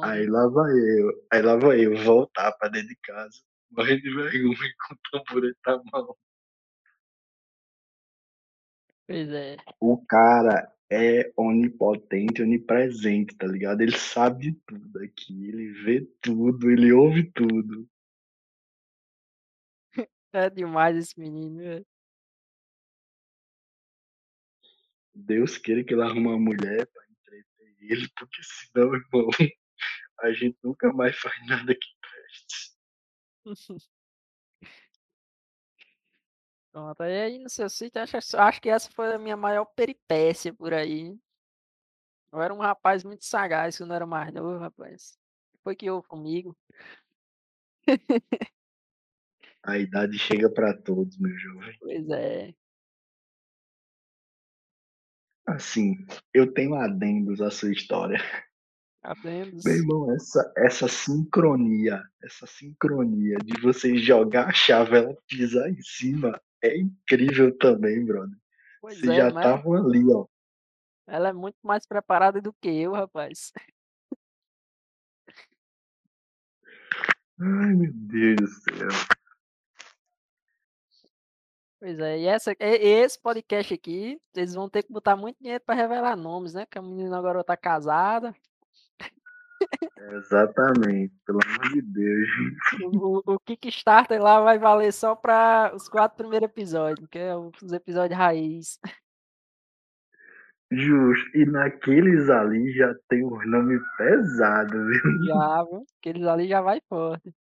aí 0.04 0.26
lá 0.28 0.48
vai 0.48 0.72
eu, 0.72 1.28
aí 1.32 1.42
lá 1.42 1.56
vai 1.56 1.86
eu 1.86 1.96
voltar 2.04 2.52
para 2.54 2.70
dentro 2.70 2.90
de 2.90 2.98
casa, 2.98 3.40
morrendo 3.70 4.02
de 4.02 4.14
vergonha 4.14 4.74
com 4.88 4.96
o 4.96 4.98
tamborete 5.12 5.60
na 5.66 5.82
mão. 5.92 6.18
Pois 9.08 9.30
é. 9.30 9.58
O 9.80 10.04
cara 10.06 10.70
é 10.90 11.32
onipotente, 11.38 12.42
onipresente, 12.42 13.36
tá 13.36 13.48
ligado? 13.48 13.82
Ele 13.82 13.98
sabe 13.98 14.52
de 14.52 14.60
tudo 14.66 15.00
aqui, 15.00 15.48
ele 15.48 15.72
vê 15.84 16.02
tudo, 16.22 16.70
ele 16.70 16.92
ouve 16.92 17.32
tudo. 17.32 17.88
É 20.34 20.50
demais 20.50 20.96
esse 20.96 21.20
menino. 21.20 21.86
Deus 25.14 25.58
queira 25.58 25.84
que 25.84 25.94
ele 25.94 26.04
arruma 26.04 26.32
uma 26.32 26.40
mulher 26.40 26.86
pra 26.88 27.04
entreter 27.10 27.76
ele, 27.80 28.08
porque 28.16 28.42
senão, 28.44 28.94
irmão, 28.94 29.30
a 30.20 30.32
gente 30.32 30.58
nunca 30.64 30.92
mais 30.94 31.18
faz 31.18 31.36
nada 31.48 31.74
que 31.74 31.88
preste. 32.02 32.78
Pronto. 36.72 37.02
Aí 37.02 37.22
aí 37.22 37.40
no 37.40 37.50
seu 37.50 37.70
sítio, 37.70 38.02
acho, 38.02 38.18
acho 38.38 38.62
que 38.62 38.70
essa 38.70 38.92
foi 38.92 39.14
a 39.14 39.18
minha 39.18 39.36
maior 39.36 39.66
peripécia 39.66 40.54
por 40.54 40.74
aí. 40.74 41.18
Eu 42.32 42.42
era 42.42 42.54
um 42.54 42.60
rapaz 42.60 43.04
muito 43.04 43.26
sagaz 43.26 43.78
quando 43.78 43.92
eu 43.92 43.96
era 43.96 44.06
mais 44.06 44.32
novo, 44.34 44.60
rapaz. 44.60 45.18
Foi 45.64 45.76
que 45.76 45.90
houve 45.90 46.08
comigo. 46.08 46.56
A 49.68 49.78
idade 49.78 50.18
chega 50.18 50.50
pra 50.50 50.74
todos, 50.74 51.20
meu 51.20 51.38
jovem. 51.38 51.78
Pois 51.82 52.10
é. 52.10 52.54
Assim, 55.46 56.08
eu 56.34 56.54
tenho 56.54 56.74
adendos 56.76 57.42
à 57.42 57.52
sua 57.52 57.74
história. 57.74 58.18
Adendos. 59.04 59.66
Meu 59.66 59.76
irmão, 59.76 60.16
essa, 60.16 60.54
essa 60.56 60.88
sincronia, 60.88 62.02
essa 62.24 62.48
sincronia 62.48 63.38
de 63.44 63.62
você 63.62 63.98
jogar 63.98 64.48
a 64.48 64.54
chave 64.54 64.96
e 64.96 65.00
ela 65.00 65.18
pisar 65.28 65.70
em 65.70 65.82
cima 65.82 66.42
é 66.64 66.78
incrível 66.78 67.58
também, 67.58 68.06
brother. 68.06 68.38
Pois 68.80 68.98
Vocês 68.98 69.12
é, 69.12 69.16
já 69.18 69.34
mas 69.34 69.46
estavam 69.46 69.74
ali, 69.74 70.02
ó. 70.14 70.26
ela 71.08 71.28
é 71.30 71.34
muito 71.34 71.58
mais 71.62 71.86
preparada 71.86 72.42
do 72.42 72.54
que 72.54 72.70
eu, 72.70 72.94
rapaz. 72.94 73.52
Ai, 77.40 77.74
meu 77.76 77.92
Deus 77.94 78.38
do 78.38 78.48
céu. 78.48 79.18
Pois 81.80 82.00
é, 82.00 82.20
e 82.20 82.26
essa, 82.26 82.56
esse 82.60 83.22
podcast 83.22 83.74
aqui, 83.74 84.20
eles 84.36 84.56
vão 84.56 84.68
ter 84.68 84.82
que 84.82 84.92
botar 84.92 85.16
muito 85.16 85.38
dinheiro 85.40 85.64
pra 85.64 85.76
revelar 85.76 86.16
nomes, 86.16 86.54
né? 86.54 86.66
Que 86.66 86.80
a 86.80 86.82
menina 86.82 87.18
agora 87.18 87.44
tá 87.44 87.56
casada. 87.56 88.34
Exatamente, 90.12 91.14
pelo 91.26 91.40
amor 91.44 91.74
de 91.74 91.82
Deus. 91.82 92.30
O, 92.94 93.34
o, 93.34 93.40
Kickstarter 93.40 94.22
lá 94.22 94.40
vai 94.40 94.58
valer 94.58 94.92
só 94.92 95.16
pra 95.16 95.72
os 95.76 95.88
quatro 95.88 96.18
primeiros 96.18 96.50
episódios, 96.50 97.08
que 97.10 97.20
é 97.20 97.36
os 97.36 97.72
episódios 97.72 98.18
raiz. 98.18 98.80
Justo. 100.72 101.38
E 101.38 101.46
naqueles 101.46 102.30
ali 102.30 102.74
já 102.74 102.94
tem 103.08 103.24
uns 103.24 103.48
nomes 103.48 103.82
pesados, 103.98 104.72
viu? 104.72 105.26
Já, 105.26 105.64
viu? 105.64 105.86
Aqueles 106.00 106.28
ali 106.28 106.48
já 106.48 106.62
vai 106.62 106.82
forte. 106.90 107.34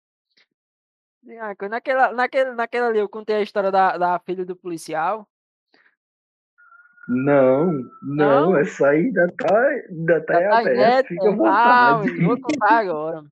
Ah, 1.40 1.56
Naquela, 1.70 2.12
naquele, 2.14 2.52
naquela 2.54 2.88
ali 2.88 3.00
eu 3.00 3.10
contei 3.10 3.38
a 3.38 3.42
história 3.42 3.72
da, 3.72 3.98
da 3.98 4.20
filha 4.20 4.46
do 4.46 4.56
policial. 4.56 5.28
Não, 7.08 7.72
não, 8.02 8.16
Não? 8.16 8.58
essa 8.58 8.90
aí 8.90 9.06
ainda 9.06 9.32
tá, 9.38 9.60
ainda 9.90 10.26
tá 10.26 10.40
tá 10.42 10.64
inédita. 10.64 11.08
fica 11.08 11.30
à 11.30 11.32
Ah, 11.32 11.36
vontade. 11.36 12.12
mas 12.14 12.26
vou 12.26 12.42
contar 12.42 12.78
agora. 12.80 13.24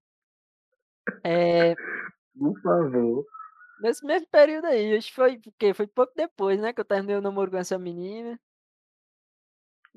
É, 1.24 1.76
Por 2.38 2.60
favor. 2.62 3.26
nesse 3.80 4.06
mesmo 4.06 4.28
período 4.30 4.66
aí, 4.66 4.96
acho 4.96 5.08
que 5.10 5.16
foi, 5.16 5.38
porque 5.40 5.74
foi 5.74 5.88
pouco 5.88 6.14
depois, 6.16 6.60
né, 6.60 6.74
que 6.74 6.82
eu 6.82 6.86
terminei 6.86 7.16
o 7.16 7.22
namoro 7.22 7.52
com 7.52 7.58
essa 7.58 7.78
menina. 7.78 8.40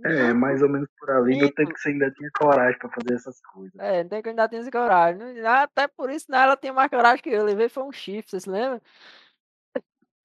É, 0.04 0.32
mais 0.32 0.62
ou 0.62 0.68
menos 0.68 0.88
por 0.98 1.10
ali, 1.10 1.38
Minto. 1.38 1.54
tempo 1.54 1.72
que 1.72 1.80
você 1.80 1.88
ainda 1.88 2.10
tinha 2.10 2.30
coragem 2.38 2.78
pra 2.78 2.90
fazer 2.90 3.14
essas 3.14 3.40
coisas. 3.40 3.74
É, 3.78 4.04
tem 4.04 4.20
que 4.20 4.28
eu 4.28 4.30
ainda 4.30 4.48
tenho 4.48 4.60
essa 4.60 4.70
coragem. 4.70 5.40
Até 5.46 5.88
por 5.88 6.10
isso, 6.10 6.26
né, 6.28 6.42
ela 6.42 6.56
tinha 6.56 6.72
mais 6.72 6.90
coragem 6.90 7.22
que 7.22 7.30
eu. 7.30 7.38
Eu 7.38 7.44
levei 7.44 7.68
foi 7.68 7.82
um 7.82 7.92
chifre, 7.92 8.30
você 8.30 8.40
se 8.40 8.50
lembra? 8.50 8.82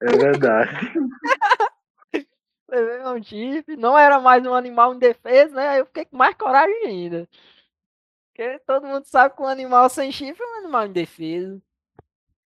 É 0.01 0.17
verdade. 0.17 0.71
Levei 2.67 3.01
um 3.05 3.21
chifre, 3.21 3.75
não 3.75 3.99
era 3.99 4.17
mais 4.17 4.45
um 4.45 4.53
animal 4.53 4.95
indefeso, 4.95 5.53
né? 5.53 5.67
Aí 5.67 5.79
eu 5.79 5.85
fiquei 5.85 6.05
com 6.05 6.15
mais 6.15 6.33
coragem 6.35 6.85
ainda. 6.85 7.27
Porque 8.29 8.59
todo 8.65 8.87
mundo 8.87 9.03
sabe 9.03 9.35
que 9.35 9.41
um 9.41 9.47
animal 9.47 9.89
sem 9.89 10.09
chifre 10.09 10.41
é 10.41 10.47
um 10.47 10.59
animal 10.59 10.87
indefeso. 10.87 11.61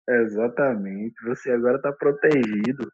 Exatamente. 0.09 1.13
Você 1.25 1.51
agora 1.51 1.79
tá 1.79 1.91
protegido. 1.93 2.91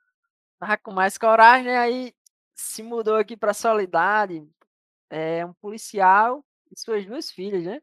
Tava 0.59 0.77
com 0.77 0.91
mais 0.91 1.17
coragem, 1.17 1.65
né? 1.65 1.77
Aí 1.77 2.13
se 2.61 2.83
mudou 2.83 3.15
aqui 3.15 3.35
pra 3.35 3.53
Solidade. 3.53 4.47
É 5.09 5.45
um 5.45 5.53
policial 5.53 6.45
e 6.71 6.79
suas 6.79 7.05
duas 7.05 7.31
filhas, 7.31 7.63
né? 7.65 7.81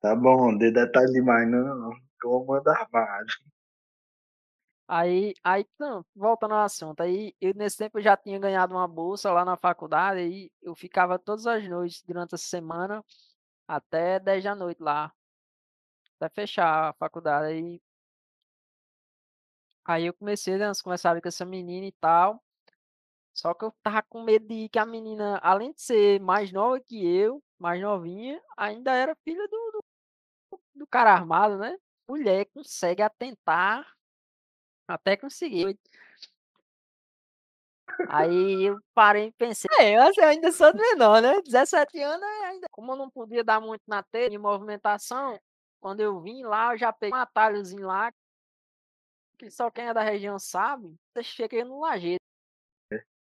Tá 0.00 0.14
bom, 0.14 0.56
dê 0.56 0.70
detalhe 0.70 1.12
demais, 1.12 1.48
não. 1.50 1.90
Comando 2.20 2.68
armado. 2.68 3.26
Aí, 4.90 5.34
aí, 5.44 5.66
não, 5.78 6.04
voltando 6.16 6.54
ao 6.54 6.64
assunto, 6.64 7.02
aí 7.02 7.34
eu 7.40 7.52
nesse 7.54 7.76
tempo 7.76 7.98
eu 7.98 8.02
já 8.02 8.16
tinha 8.16 8.38
ganhado 8.38 8.74
uma 8.74 8.88
bolsa 8.88 9.30
lá 9.30 9.44
na 9.44 9.54
faculdade, 9.54 10.20
aí 10.20 10.50
eu 10.62 10.74
ficava 10.74 11.18
todas 11.18 11.46
as 11.46 11.68
noites 11.68 12.02
durante 12.02 12.34
a 12.34 12.38
semana 12.38 13.04
até 13.68 14.18
10 14.18 14.42
da 14.44 14.54
noite 14.54 14.82
lá, 14.82 15.12
até 16.16 16.28
fechar 16.28 16.90
a 16.90 16.92
faculdade. 16.94 17.46
Aí, 17.48 17.82
aí 19.88 20.06
eu 20.06 20.14
comecei, 20.14 20.56
né, 20.58 20.70
começaram 20.82 21.20
com 21.20 21.28
essa 21.28 21.44
menina 21.44 21.86
e 21.86 21.92
tal, 21.92 22.42
só 23.34 23.54
que 23.54 23.64
eu 23.64 23.72
tava 23.82 24.02
com 24.02 24.22
medo 24.22 24.46
de 24.46 24.68
que 24.68 24.78
a 24.78 24.84
menina, 24.86 25.38
além 25.42 25.72
de 25.72 25.80
ser 25.80 26.20
mais 26.20 26.52
nova 26.52 26.80
que 26.80 27.06
eu, 27.06 27.42
mais 27.58 27.80
novinha, 27.80 28.40
ainda 28.56 28.92
era 28.92 29.16
filha 29.24 29.46
do, 29.48 29.70
do, 29.72 30.60
do 30.74 30.86
cara 30.86 31.12
armado, 31.12 31.56
né? 31.58 31.76
Mulher 32.08 32.46
consegue 32.46 33.02
atentar 33.02 33.86
até 34.88 35.16
conseguir. 35.16 35.78
Aí 38.08 38.64
eu 38.64 38.78
parei 38.94 39.28
e 39.28 39.32
pensei, 39.32 39.70
é, 39.78 39.96
eu 39.96 40.02
assim, 40.02 40.20
ainda 40.20 40.52
sou 40.52 40.72
de 40.72 40.78
menor, 40.78 41.22
né? 41.22 41.40
17 41.42 42.00
anos, 42.00 42.22
é 42.22 42.46
ainda. 42.46 42.66
Como 42.70 42.92
eu 42.92 42.96
não 42.96 43.10
podia 43.10 43.42
dar 43.42 43.60
muito 43.60 43.82
na 43.86 44.02
telha 44.02 44.30
de 44.30 44.38
movimentação, 44.38 45.38
quando 45.80 46.00
eu 46.00 46.20
vim 46.20 46.42
lá, 46.44 46.74
eu 46.74 46.78
já 46.78 46.92
peguei 46.92 47.16
um 47.16 47.22
atalhozinho 47.22 47.86
lá, 47.86 48.12
que 49.38 49.50
só 49.50 49.70
quem 49.70 49.86
é 49.86 49.94
da 49.94 50.02
região 50.02 50.38
sabe. 50.38 50.94
Eu 51.14 51.22
cheguei 51.22 51.62
no 51.64 51.80
lajeiro. 51.80 52.18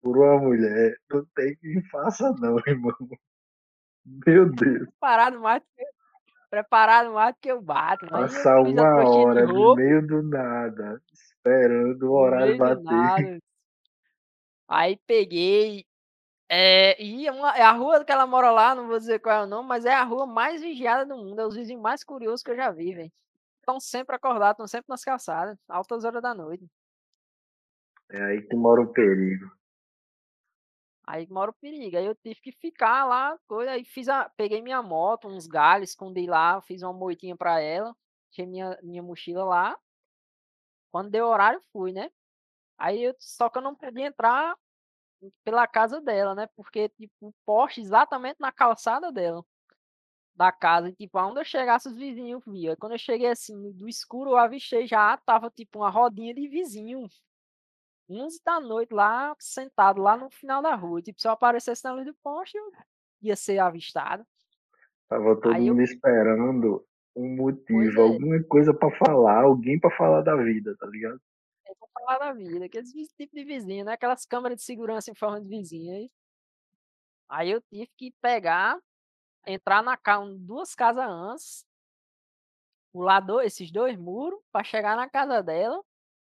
Por 0.00 0.16
uma 0.18 0.38
mulher, 0.38 0.96
não 1.10 1.24
tem 1.34 1.54
quem 1.56 1.82
faça, 1.90 2.32
não, 2.40 2.56
irmão. 2.66 2.96
Meu 4.04 4.50
Deus. 4.50 4.88
Preparado 4.88 5.40
mais 5.40 5.60
do 5.62 5.68
que, 5.76 5.84
preparado 6.48 7.12
mais 7.12 7.34
do 7.34 7.38
que 7.40 7.50
eu 7.50 7.60
bato. 7.60 8.06
Eu 8.06 8.10
Passar 8.10 8.60
uma 8.60 9.04
hora 9.04 9.46
no 9.46 9.74
meio 9.74 10.06
do 10.06 10.22
nada, 10.22 11.02
esperando 11.12 12.02
o 12.04 12.12
horário 12.14 12.56
bater. 12.56 12.82
nada. 12.82 13.38
Aí 14.68 14.98
peguei. 15.06 15.84
É, 16.48 17.02
e 17.02 17.26
é 17.26 17.32
uma- 17.32 17.56
é 17.58 17.62
a 17.62 17.72
rua 17.72 18.04
que 18.04 18.12
ela 18.12 18.24
mora 18.24 18.52
lá, 18.52 18.72
não 18.72 18.86
vou 18.86 18.98
dizer 18.98 19.18
qual 19.18 19.40
é 19.42 19.44
o 19.44 19.48
nome, 19.48 19.68
mas 19.68 19.84
é 19.84 19.92
a 19.92 20.04
rua 20.04 20.24
mais 20.26 20.62
vigiada 20.62 21.04
do 21.04 21.16
mundo. 21.16 21.40
É 21.40 21.46
os 21.46 21.56
vizinhos 21.56 21.82
mais 21.82 22.04
curiosos 22.04 22.42
que 22.44 22.52
eu 22.52 22.56
já 22.56 22.70
vi, 22.70 22.94
velho. 22.94 23.12
Estão 23.66 23.80
sempre 23.80 24.14
acordados, 24.14 24.52
estão 24.52 24.68
sempre 24.68 24.86
nas 24.88 25.02
calçadas, 25.02 25.58
altas 25.68 26.04
horas 26.04 26.22
da 26.22 26.32
noite. 26.32 26.70
É 28.08 28.22
aí 28.22 28.42
que 28.42 28.54
mora 28.54 28.80
o 28.80 28.92
perigo. 28.92 29.50
Aí 31.04 31.26
que 31.26 31.32
mora 31.32 31.50
o 31.50 31.54
perigo. 31.54 31.96
Aí 31.96 32.06
eu 32.06 32.14
tive 32.14 32.40
que 32.40 32.52
ficar 32.52 33.04
lá, 33.04 33.36
coisa, 33.48 33.72
aí 33.72 33.84
fiz 33.84 34.08
a, 34.08 34.28
peguei 34.36 34.62
minha 34.62 34.80
moto, 34.84 35.26
uns 35.26 35.48
galhos, 35.48 35.90
escondi 35.90 36.28
lá, 36.28 36.60
fiz 36.62 36.84
uma 36.84 36.92
moitinha 36.92 37.36
pra 37.36 37.60
ela, 37.60 37.92
tinha 38.30 38.46
minha, 38.46 38.78
minha 38.84 39.02
mochila 39.02 39.44
lá. 39.44 39.76
Quando 40.92 41.10
deu 41.10 41.26
horário, 41.26 41.60
fui, 41.72 41.92
né? 41.92 42.08
Aí 42.78 43.02
eu, 43.02 43.16
só 43.18 43.50
que 43.50 43.58
eu 43.58 43.62
não 43.62 43.74
podia 43.74 44.06
entrar 44.06 44.56
pela 45.42 45.66
casa 45.66 46.00
dela, 46.00 46.36
né? 46.36 46.46
Porque, 46.54 46.88
tipo, 46.90 47.12
o 47.20 47.34
poste 47.44 47.80
exatamente 47.80 48.36
na 48.38 48.52
calçada 48.52 49.10
dela, 49.10 49.44
da 50.36 50.52
casa. 50.52 50.88
E, 50.88 50.92
tipo, 50.94 51.18
aonde 51.18 51.40
eu 51.40 51.44
chegasse, 51.44 51.88
os 51.88 51.96
vizinhos 51.96 52.42
viam. 52.46 52.70
Aí 52.72 52.76
Quando 52.76 52.92
eu 52.92 52.98
cheguei 52.98 53.28
assim, 53.28 53.72
do 53.72 53.88
escuro, 53.88 54.30
eu 54.30 54.36
avistei 54.36 54.86
já, 54.86 55.16
tava, 55.18 55.50
tipo, 55.50 55.78
uma 55.80 55.90
rodinha 55.90 56.34
de 56.34 56.46
vizinho. 56.48 57.06
11 58.08 58.40
da 58.44 58.60
noite 58.60 58.94
lá, 58.94 59.34
sentado 59.38 60.00
lá 60.00 60.16
no 60.16 60.30
final 60.30 60.62
da 60.62 60.74
rua. 60.74 61.02
Tipo, 61.02 61.20
se 61.20 61.26
eu 61.26 61.32
aparecesse 61.32 61.82
na 61.84 61.92
luz 61.92 62.06
do 62.06 62.14
poste, 62.22 62.56
eu 62.56 62.70
ia 63.22 63.34
ser 63.34 63.58
avistado. 63.58 64.24
Tava 65.08 65.34
todo 65.40 65.52
Aí 65.54 65.66
eu- 65.66 65.74
mundo 65.74 65.82
esperando 65.82 66.84
um 67.16 67.34
motivo, 67.36 67.98
é. 68.00 68.02
alguma 68.02 68.42
coisa 68.44 68.74
pra 68.74 68.90
falar, 68.98 69.42
alguém 69.44 69.80
pra 69.80 69.90
falar 69.96 70.20
da 70.22 70.36
vida, 70.36 70.76
tá 70.78 70.86
ligado? 70.86 71.20
Eu 71.66 71.74
vou 71.80 71.88
falar 71.94 72.18
da 72.18 72.32
vida, 72.32 72.66
aqueles 72.66 72.92
tipo 72.92 73.34
de 73.34 73.44
vizinho, 73.44 73.84
né? 73.84 73.92
Aquelas 73.94 74.26
câmeras 74.26 74.58
de 74.58 74.62
segurança 74.64 75.10
em 75.10 75.14
forma 75.14 75.40
de 75.40 75.48
vizinho. 75.48 75.94
Aí, 75.94 76.10
aí 77.28 77.50
eu 77.50 77.60
tive 77.62 77.88
que 77.96 78.12
pegar, 78.20 78.78
entrar 79.46 79.82
na 79.82 79.96
casa, 79.96 80.26
duas 80.38 80.74
casas 80.74 81.06
antes, 81.08 81.66
pular 82.92 83.20
dois, 83.20 83.52
esses 83.52 83.70
dois 83.70 83.96
muros 83.96 84.40
para 84.50 84.64
chegar 84.64 84.96
na 84.96 85.08
casa 85.08 85.42
dela. 85.42 85.82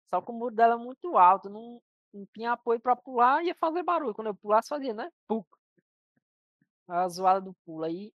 Só 0.09 0.21
que 0.21 0.31
o 0.31 0.33
muro 0.33 0.55
dela 0.55 0.75
é 0.75 0.77
muito 0.77 1.17
alto, 1.17 1.49
não, 1.49 1.81
não 2.13 2.25
tinha 2.33 2.53
apoio 2.53 2.79
para 2.79 2.95
pular, 2.95 3.43
ia 3.43 3.55
fazer 3.55 3.83
barulho. 3.83 4.13
Quando 4.13 4.27
eu 4.27 4.35
pulasse, 4.35 4.69
fazia, 4.69 4.93
né? 4.93 5.11
Puc. 5.27 5.47
A 6.87 7.07
zoada 7.09 7.41
do 7.41 7.53
pulo. 7.65 7.83
Aí 7.83 8.13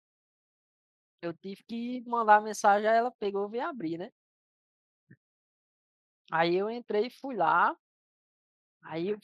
eu 1.23 1.33
tive 1.35 1.63
que 1.65 2.01
mandar 2.07 2.41
mensagem 2.43 2.89
a 2.89 2.93
ela, 2.93 3.11
pegou 3.13 3.47
e 3.47 3.51
veio 3.53 3.67
abrir, 3.67 3.99
né? 3.99 4.11
Aí 6.31 6.57
eu 6.57 6.71
entrei 6.71 7.07
e 7.07 7.11
fui 7.11 7.37
lá. 7.37 7.77
Aí 8.83 9.11
eu, 9.11 9.19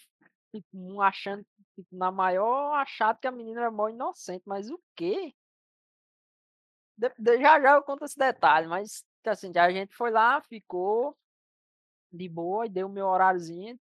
tipo, 0.54 1.00
achando, 1.00 1.44
tipo, 1.74 1.88
na 1.96 2.10
maior 2.12 2.74
achado 2.74 3.18
que 3.18 3.26
a 3.26 3.32
menina 3.32 3.62
era 3.62 3.70
mó 3.70 3.88
inocente, 3.88 4.42
mas 4.46 4.70
o 4.70 4.80
quê? 4.94 5.34
Já 7.00 7.60
já 7.60 7.74
eu 7.74 7.82
conto 7.82 8.04
esse 8.04 8.18
detalhe, 8.18 8.66
mas 8.66 9.04
assim, 9.26 9.52
a 9.56 9.70
gente 9.70 9.94
foi 9.94 10.10
lá, 10.10 10.40
ficou 10.42 11.16
de 12.12 12.28
boa 12.28 12.66
e 12.66 12.70
deu 12.70 12.86
o 12.88 12.90
meu 12.90 13.06
horáriozinho, 13.06 13.78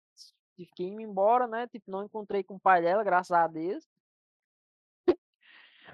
tive 0.58 0.72
que 0.76 0.84
ir 0.84 1.02
embora, 1.02 1.48
né? 1.48 1.68
Tipo, 1.68 1.92
não 1.92 2.04
encontrei 2.06 2.44
com 2.44 2.56
o 2.56 2.60
pai 2.60 2.82
dela, 2.82 3.04
graças 3.04 3.32
a 3.32 3.48
Deus. 3.48 3.86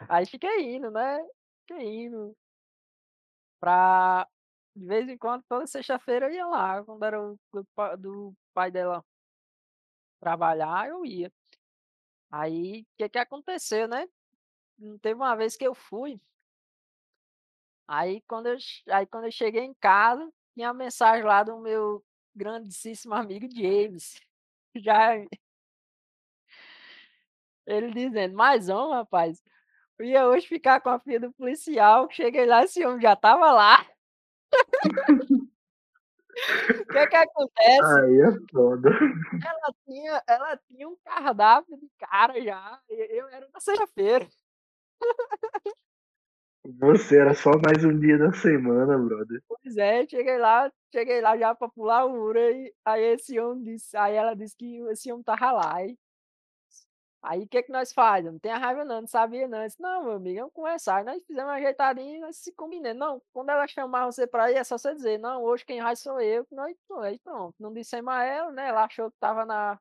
Aí 0.09 0.25
fiquei 0.25 0.75
indo, 0.75 0.91
né? 0.91 1.19
Fiquei 1.67 2.05
indo 2.05 2.35
pra. 3.59 4.27
De 4.75 4.85
vez 4.85 5.09
em 5.09 5.17
quando, 5.17 5.43
toda 5.49 5.65
sexta-feira 5.67 6.27
eu 6.27 6.33
ia 6.35 6.45
lá, 6.47 6.83
quando 6.83 7.03
era 7.03 7.19
o 7.21 7.39
do, 7.51 7.65
pa- 7.75 7.95
do 7.95 8.33
pai 8.53 8.69
dela 8.71 9.03
trabalhar, 10.19 10.87
eu 10.89 11.05
ia. 11.05 11.31
Aí, 12.31 12.81
o 12.83 12.85
que 12.97 13.09
que 13.09 13.17
aconteceu, 13.19 13.87
né? 13.87 14.07
Teve 15.01 15.15
uma 15.15 15.35
vez 15.35 15.55
que 15.57 15.65
eu 15.67 15.73
fui, 15.75 16.19
aí 17.87 18.21
quando 18.27 18.47
eu, 18.47 18.57
aí 18.89 19.05
quando 19.05 19.25
eu 19.25 19.31
cheguei 19.31 19.63
em 19.63 19.73
casa, 19.75 20.27
tinha 20.53 20.69
a 20.69 20.73
mensagem 20.73 21.23
lá 21.23 21.43
do 21.43 21.59
meu 21.59 22.03
grandíssimo 22.35 23.13
amigo 23.15 23.47
James. 23.53 24.19
Jaime. 24.75 25.27
Ele 27.65 27.91
dizendo, 27.91 28.35
mais 28.35 28.69
um, 28.69 28.91
rapaz. 28.91 29.41
Eu 29.99 30.05
ia 30.05 30.27
hoje 30.27 30.47
ficar 30.47 30.79
com 30.79 30.89
a 30.89 30.99
filha 30.99 31.19
do 31.19 31.33
policial. 31.33 32.07
Cheguei 32.11 32.45
lá, 32.45 32.63
esse 32.63 32.85
homem 32.85 33.01
já 33.01 33.15
tava 33.15 33.51
lá. 33.51 33.85
O 36.69 36.85
que 36.85 37.07
que 37.07 37.15
acontece? 37.15 37.99
Aí 37.99 38.21
é 38.21 38.51
foda. 38.51 38.89
Ela 39.43 39.73
tinha, 39.85 40.23
ela 40.27 40.57
tinha 40.67 40.87
um 40.87 40.95
cardápio 41.03 41.77
de 41.77 41.89
cara 41.97 42.39
já. 42.41 42.79
Eu 42.87 43.27
era 43.29 43.49
na 43.51 43.59
sexta-feira. 43.59 44.27
Você 46.79 47.17
era 47.17 47.33
só 47.33 47.51
mais 47.63 47.85
um 47.85 47.97
dia 47.97 48.17
da 48.17 48.33
semana, 48.33 48.97
brother. 48.97 49.41
Pois 49.47 49.77
é, 49.77 50.05
cheguei 50.05 50.37
lá, 50.37 50.69
cheguei 50.93 51.21
lá 51.21 51.37
já 51.37 51.55
pra 51.55 51.69
pular 51.69 52.05
o 52.05 52.09
muro. 52.09 52.37
Aí, 52.37 52.73
aí 52.83 53.03
esse 53.13 53.39
homem 53.39 53.63
disse, 53.63 53.95
aí 53.95 54.15
ela 54.15 54.35
disse 54.35 54.55
que 54.57 54.77
esse 54.89 55.09
homem 55.11 55.23
tava 55.23 55.51
lá. 55.53 55.75
Aí 55.75 55.97
Aí 57.21 57.43
o 57.43 57.47
que 57.47 57.63
que 57.63 57.71
nós 57.71 57.91
faz? 57.93 58.23
Não 58.23 58.39
tenha 58.39 58.57
raiva 58.57 58.85
não, 58.85 59.01
não 59.01 59.07
sabia 59.07 59.47
não. 59.47 59.61
Eu 59.61 59.67
disse, 59.67 59.81
não, 59.81 60.03
meu 60.03 60.13
amigo, 60.13 60.39
vamos 60.39 60.53
conversar. 60.53 61.03
Nós 61.03 61.21
fizemos 61.25 61.49
uma 61.49 61.57
ajeitadinha 61.57 62.17
e 62.17 62.19
nós 62.19 62.37
se 62.37 62.53
combinamos. 62.53 62.99
Não, 62.99 63.21
quando 63.33 63.49
ela 63.49 63.67
chamar 63.67 64.05
você 64.05 64.27
pra 64.27 64.51
ir, 64.51 64.55
é 64.55 64.63
só 64.63 64.77
você 64.77 64.93
dizer, 64.93 65.17
não, 65.19 65.43
hoje 65.43 65.65
quem 65.65 65.81
vai 65.81 65.95
sou 65.95 66.21
eu. 66.21 66.45
Nós, 66.51 66.75
aí 67.01 67.19
pronto. 67.19 67.55
Não 67.59 67.73
dissemos 67.73 68.13
a 68.13 68.23
ela, 68.23 68.51
né? 68.51 68.69
Ela 68.69 68.85
achou 68.85 69.11
que 69.11 69.17
tava 69.19 69.45
na, 69.45 69.79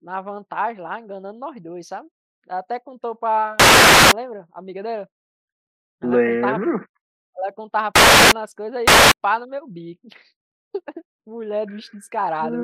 na 0.00 0.20
vantagem 0.20 0.82
lá, 0.82 1.00
enganando 1.00 1.38
nós 1.38 1.60
dois, 1.60 1.86
sabe? 1.86 2.08
Ela 2.48 2.60
até 2.60 2.78
contou 2.78 3.14
pra. 3.16 3.56
Lembra? 4.14 4.48
Amiga 4.52 4.82
dela? 4.82 5.08
Ela 6.00 6.22
contava, 6.22 6.64
Lembro. 6.64 6.88
ela 7.36 7.52
contava 7.52 7.92
pensando 7.92 8.38
as 8.42 8.54
coisas 8.54 8.76
aí, 8.76 8.84
pá 9.20 9.38
no 9.38 9.46
meu 9.46 9.66
bico. 9.66 10.06
Mulher 11.26 11.66
do 11.66 11.74
bicho 11.74 11.96
descarado? 11.96 12.56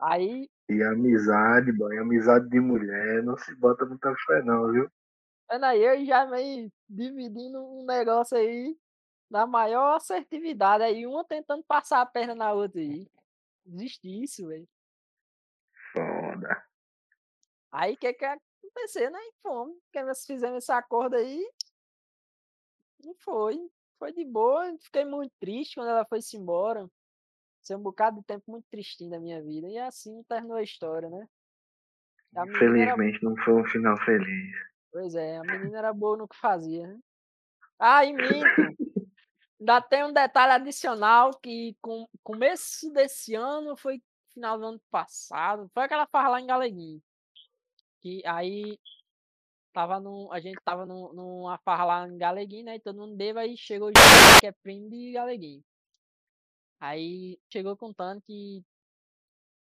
Aí, 0.00 0.48
E 0.68 0.82
amizade, 0.82 1.72
boy, 1.72 1.98
amizade 1.98 2.48
de 2.48 2.60
mulher, 2.60 3.22
não 3.22 3.36
se 3.36 3.54
bota 3.56 3.84
muita 3.84 4.14
fé 4.26 4.42
não, 4.42 4.70
viu? 4.70 4.90
aí, 5.48 5.82
eu 5.82 5.94
e 5.94 6.06
Jaime 6.06 6.36
aí 6.36 6.72
dividindo 6.88 7.58
um 7.60 7.84
negócio 7.84 8.36
aí 8.36 8.76
na 9.30 9.46
maior 9.46 9.96
assertividade 9.96 10.84
aí, 10.84 11.06
uma 11.06 11.24
tentando 11.24 11.64
passar 11.64 12.00
a 12.00 12.06
perna 12.06 12.34
na 12.34 12.52
outra 12.52 12.80
aí. 12.80 13.06
Existe 13.66 14.22
isso, 14.22 14.46
velho. 14.46 14.66
Foda. 15.92 16.64
Aí 17.70 17.94
o 17.94 17.96
que 17.98 18.12
que 18.14 18.24
aconteceu, 18.24 19.10
né? 19.10 19.18
E 19.18 19.32
fomos. 19.42 19.76
Porque 19.84 20.02
nós 20.02 20.24
fizemos 20.24 20.58
esse 20.58 20.72
acordo 20.72 21.16
aí. 21.16 21.46
E 23.04 23.14
foi. 23.22 23.58
Foi 23.98 24.12
de 24.12 24.24
boa. 24.24 24.76
Fiquei 24.80 25.04
muito 25.04 25.32
triste 25.40 25.74
quando 25.74 25.88
ela 25.88 26.04
foi-se 26.04 26.36
embora. 26.36 26.88
Foi 27.66 27.76
um 27.76 27.82
bocado 27.82 28.18
de 28.20 28.24
tempo 28.24 28.50
muito 28.50 28.66
tristinho 28.70 29.10
da 29.10 29.20
minha 29.20 29.42
vida. 29.42 29.68
E 29.68 29.78
assim 29.78 30.22
terminou 30.28 30.56
a 30.56 30.62
história, 30.62 31.08
né? 31.08 31.28
A 32.34 32.44
menina 32.44 32.58
era 32.58 32.92
Infelizmente 32.92 33.24
não 33.24 33.36
foi 33.36 33.54
um 33.54 33.64
final 33.64 33.96
feliz. 34.04 34.54
Pois 34.92 35.14
é, 35.14 35.38
a 35.38 35.42
menina 35.42 35.78
era 35.78 35.92
boa 35.92 36.16
no 36.16 36.28
que 36.28 36.36
fazia, 36.36 36.86
né? 36.86 36.98
Ah, 37.78 38.04
e 38.04 38.12
minto! 38.12 39.04
Ainda 39.60 39.80
tem 39.82 40.04
um 40.04 40.12
detalhe 40.12 40.52
adicional 40.52 41.38
que 41.40 41.76
com 41.80 42.08
começo 42.22 42.92
desse 42.92 43.34
ano 43.34 43.76
foi 43.76 44.00
final 44.32 44.58
do 44.58 44.66
ano 44.66 44.80
passado, 44.90 45.68
foi 45.74 45.84
aquela 45.84 46.06
farra 46.06 46.30
lá 46.30 46.40
em 46.40 46.46
Galeguinho. 46.46 47.02
Que 48.00 48.22
aí 48.24 48.78
tava 49.72 50.00
num, 50.00 50.32
a 50.32 50.40
gente 50.40 50.60
tava 50.64 50.86
num, 50.86 51.12
numa 51.12 51.58
farra 51.58 51.84
lá 51.84 52.08
em 52.08 52.18
Galeguinho, 52.18 52.64
né? 52.66 52.76
E 52.76 52.80
todo 52.80 52.98
mundo 52.98 53.16
beba 53.16 53.40
aí 53.40 53.56
chegou 53.56 53.90
o 53.90 53.92
que 54.40 54.46
é 54.46 54.52
primo 54.52 54.90
de 54.90 55.12
Galeguinho. 55.12 55.62
Aí 56.80 57.38
chegou 57.50 57.76
contando 57.76 58.20
que 58.22 58.64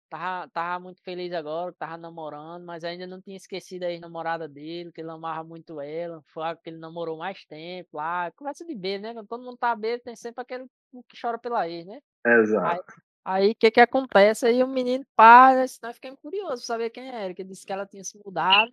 Tava, 0.09 0.49
tava 0.49 0.79
muito 0.79 1.03
feliz 1.03 1.31
agora, 1.33 1.71
tava 1.73 1.95
namorando, 1.95 2.65
mas 2.65 2.83
ainda 2.83 3.05
não 3.05 3.21
tinha 3.21 3.37
esquecido 3.37 3.83
a 3.83 3.91
ex-namorada 3.91 4.47
dele, 4.47 4.91
que 4.91 5.01
ele 5.01 5.11
amava 5.11 5.43
muito 5.43 5.79
ela. 5.79 6.23
Foi 6.33 6.43
que 6.63 6.71
ele 6.71 6.77
namorou 6.77 7.15
mais 7.15 7.45
tempo 7.45 7.89
lá. 7.95 8.31
Conversa 8.31 8.65
de 8.65 8.73
beijo, 8.73 9.03
né? 9.03 9.13
Quando 9.13 9.27
todo 9.27 9.43
mundo 9.43 9.57
tá 9.57 9.75
bêbado, 9.75 10.03
tem 10.03 10.15
sempre 10.15 10.41
aquele 10.41 10.65
que 11.07 11.21
chora 11.21 11.37
pela 11.37 11.69
ex, 11.69 11.85
né? 11.85 12.01
Exato. 12.25 12.91
Aí 13.23 13.51
o 13.51 13.55
que 13.55 13.69
que 13.69 13.79
acontece? 13.79 14.47
Aí 14.47 14.63
o 14.63 14.67
menino, 14.67 15.05
pá, 15.15 15.53
nós 15.55 15.79
nós 15.83 15.93
ficamos 15.95 16.19
curiosos 16.19 16.65
pra 16.65 16.73
saber 16.73 16.89
quem 16.89 17.07
era, 17.07 17.31
que 17.31 17.43
ele 17.43 17.49
disse 17.49 17.63
que 17.63 17.71
ela 17.71 17.85
tinha 17.85 18.03
se 18.03 18.19
mudado. 18.25 18.71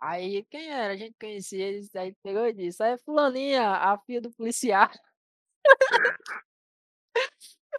Aí 0.00 0.44
quem 0.50 0.70
era? 0.70 0.92
A 0.92 0.96
gente 0.96 1.14
conhecia, 1.20 1.66
ele 1.66 1.88
aí 1.94 2.14
pegou 2.22 2.46
e 2.46 2.52
disse, 2.52 2.82
aí 2.82 2.96
fulaninha, 2.98 3.68
a 3.70 3.98
filha 3.98 4.20
do 4.20 4.30
policial. 4.32 4.88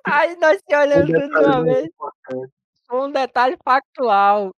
Aí 0.05 0.35
nós 0.37 0.61
se 0.67 0.75
Um 0.75 0.79
olhamos 0.79 1.11
tudo 1.11 1.27
de 1.27 1.27
detalhe 1.27 1.45
uma 1.45 1.63
vez. 1.63 1.85
importante. 1.85 2.53
Um 2.91 3.11
detalhe 3.11 3.57
factual. 3.63 4.55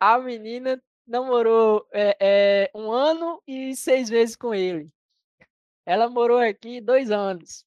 A 0.00 0.18
menina 0.18 0.82
namorou 1.06 1.86
é, 1.92 2.16
é, 2.20 2.70
um 2.74 2.90
ano 2.90 3.42
e 3.46 3.74
seis 3.76 4.08
meses 4.10 4.36
com 4.36 4.54
ele. 4.54 4.90
Ela 5.84 6.08
morou 6.08 6.38
aqui 6.38 6.80
dois 6.80 7.10
anos. 7.10 7.64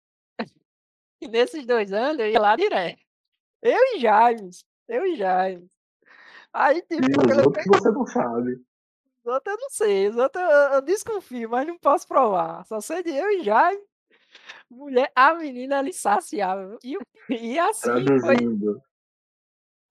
E 1.21 1.27
nesses 1.27 1.65
dois 1.65 1.91
anos 1.93 2.19
eu 2.19 2.29
ia 2.29 2.39
lá 2.39 2.55
direto. 2.55 3.01
Eu 3.61 3.79
e 3.95 3.99
James. 3.99 4.65
Eu 4.87 5.05
e 5.05 5.15
James. 5.15 5.69
Aí, 6.53 6.81
tipo, 6.81 7.03
E 7.03 7.45
outros 7.45 7.65
você 7.67 7.91
não 7.91 8.05
sabe. 8.07 8.70
Outros 9.23 9.53
eu 9.55 9.61
não 9.61 9.69
sei, 9.69 10.09
outros 10.09 10.43
eu, 10.43 10.49
eu 10.49 10.81
desconfio, 10.81 11.49
mas 11.49 11.67
não 11.67 11.77
posso 11.77 12.07
provar. 12.07 12.65
Só 12.65 12.81
sei 12.81 13.03
de 13.03 13.11
eu 13.11 13.29
e 13.31 13.43
Jaime. 13.43 13.81
Mulher, 14.69 15.11
a 15.15 15.33
menina 15.35 15.77
ela 15.77 15.89
insaciável. 15.89 16.79
E, 16.83 16.97
e 17.29 17.59
assim 17.59 17.89
foi. 17.91 18.03
Traduzindo. 18.35 18.81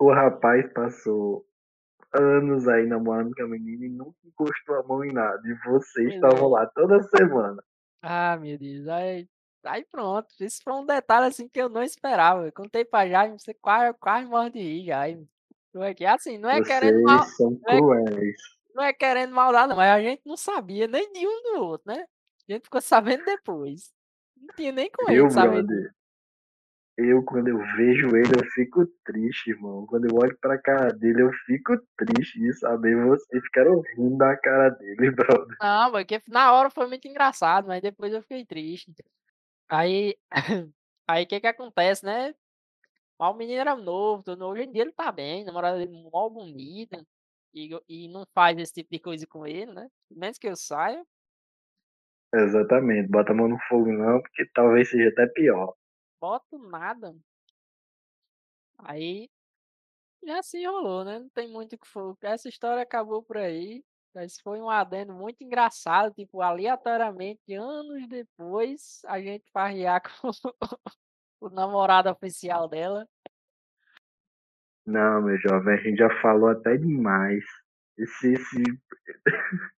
O 0.00 0.10
rapaz 0.12 0.72
passou 0.72 1.46
anos 2.12 2.66
aí 2.66 2.86
namorando 2.86 3.32
com 3.34 3.42
a 3.42 3.48
menina 3.48 3.84
e 3.84 3.88
nunca 3.90 4.16
encostou 4.24 4.76
a 4.76 4.82
mão 4.82 5.04
em 5.04 5.12
nada. 5.12 5.40
E 5.46 5.54
vocês 5.70 6.08
Pois 6.08 6.14
estavam 6.14 6.48
é. 6.48 6.60
lá 6.60 6.66
toda 6.66 7.02
semana. 7.02 7.62
Ah, 8.02 8.36
meu 8.40 8.58
Deus. 8.58 8.88
Aí, 8.88 9.28
aí 9.64 9.84
pronto. 9.90 10.28
Isso 10.40 10.60
foi 10.64 10.72
um 10.72 10.86
detalhe 10.86 11.26
assim 11.26 11.48
que 11.48 11.60
eu 11.60 11.68
não 11.68 11.82
esperava. 11.82 12.46
Eu 12.46 12.52
contei 12.52 12.84
pra 12.84 13.06
Jaime, 13.06 13.38
você 13.38 13.52
quase, 13.54 13.96
quase 13.98 14.26
morre 14.26 14.50
de 14.50 14.58
rir, 14.60 14.86
Jaime. 14.86 15.28
É 16.00 16.06
assim, 16.08 16.36
não 16.38 16.50
é 16.50 16.60
querendo 16.64 17.02
mal, 17.02 17.18
Vocês 17.22 17.36
são 17.36 17.50
não 17.50 17.72
é- 17.72 17.76
cruéis. 17.78 18.59
Não 18.74 18.82
é 18.84 18.92
querendo 18.92 19.32
maldade, 19.34 19.68
não, 19.68 19.76
mas 19.76 19.90
a 19.90 20.02
gente 20.02 20.22
não 20.26 20.36
sabia 20.36 20.86
nem 20.86 21.12
de 21.12 21.26
um 21.26 21.42
do 21.42 21.64
outro, 21.64 21.92
né? 21.92 22.04
A 22.48 22.52
gente 22.52 22.64
ficou 22.64 22.80
sabendo 22.80 23.24
depois. 23.24 23.92
Não 24.36 24.54
tinha 24.54 24.72
nem 24.72 24.90
com 24.90 25.10
Eu, 25.10 25.26
ele 25.26 25.30
sabendo. 25.30 25.72
eu 26.96 27.24
quando 27.24 27.48
eu 27.48 27.58
vejo 27.76 28.08
ele, 28.16 28.32
eu 28.38 28.44
fico 28.52 28.86
triste, 29.04 29.50
irmão. 29.50 29.86
Quando 29.86 30.06
eu 30.06 30.14
olho 30.16 30.36
pra 30.40 30.58
cara 30.60 30.92
dele, 30.92 31.22
eu 31.22 31.32
fico 31.46 31.76
triste 31.96 32.38
de 32.38 32.52
saber 32.54 32.96
vocês 33.06 33.42
ficaram 33.44 33.80
rindo 33.96 34.18
da 34.18 34.36
cara 34.36 34.70
dele, 34.70 35.10
brother. 35.12 35.56
Não, 35.60 35.92
porque 35.92 36.22
na 36.28 36.52
hora 36.52 36.70
foi 36.70 36.86
muito 36.86 37.06
engraçado, 37.08 37.66
mas 37.68 37.82
depois 37.82 38.12
eu 38.12 38.22
fiquei 38.22 38.44
triste. 38.44 38.92
Aí, 39.68 40.16
aí 41.08 41.24
o 41.24 41.26
que 41.26 41.40
que 41.40 41.46
acontece, 41.46 42.04
né? 42.04 42.34
Mas 43.18 43.30
o 43.34 43.36
menino 43.36 43.60
era 43.60 43.76
novo. 43.76 44.24
Hoje 44.26 44.62
em 44.64 44.72
dia 44.72 44.82
ele 44.82 44.92
tá 44.92 45.12
bem, 45.12 45.44
namorada 45.44 45.78
dele 45.78 45.92
mó 46.12 46.28
bonita. 46.28 47.06
E, 47.52 47.70
e 47.88 48.08
não 48.08 48.24
faz 48.34 48.58
esse 48.58 48.72
tipo 48.72 48.90
de 48.90 48.98
coisa 48.98 49.26
com 49.26 49.46
ele, 49.46 49.72
né? 49.72 49.88
Menos 50.10 50.38
que 50.38 50.48
eu 50.48 50.56
saia. 50.56 51.04
Exatamente, 52.32 53.10
bota 53.10 53.32
a 53.32 53.34
mão 53.34 53.48
no 53.48 53.58
fogo 53.68 53.92
não, 53.92 54.22
porque 54.22 54.46
talvez 54.54 54.88
seja 54.88 55.08
até 55.08 55.26
pior. 55.26 55.74
Boto 56.20 56.58
nada. 56.58 57.16
Aí, 58.78 59.28
já 60.24 60.38
assim 60.38 60.66
rolou, 60.66 61.04
né? 61.04 61.18
Não 61.18 61.28
tem 61.30 61.48
muito 61.48 61.74
o 61.74 61.78
que 61.78 61.86
for. 61.86 62.16
Essa 62.22 62.48
história 62.48 62.82
acabou 62.82 63.22
por 63.22 63.36
aí. 63.36 63.84
Mas 64.14 64.40
foi 64.40 64.60
um 64.60 64.68
adendo 64.68 65.12
muito 65.14 65.42
engraçado. 65.42 66.12
Tipo, 66.14 66.40
aleatoriamente, 66.42 67.54
anos 67.54 68.08
depois, 68.08 69.02
a 69.06 69.20
gente 69.20 69.44
farrear 69.52 70.02
com 70.20 70.30
o 71.40 71.50
namorado 71.50 72.10
oficial 72.10 72.68
dela. 72.68 73.08
Não, 74.86 75.22
meu 75.22 75.38
jovem, 75.38 75.74
a 75.74 75.76
gente 75.82 75.98
já 75.98 76.10
falou 76.20 76.50
até 76.50 76.76
demais. 76.76 77.44
Esse, 77.98 78.32
esse... 78.32 78.62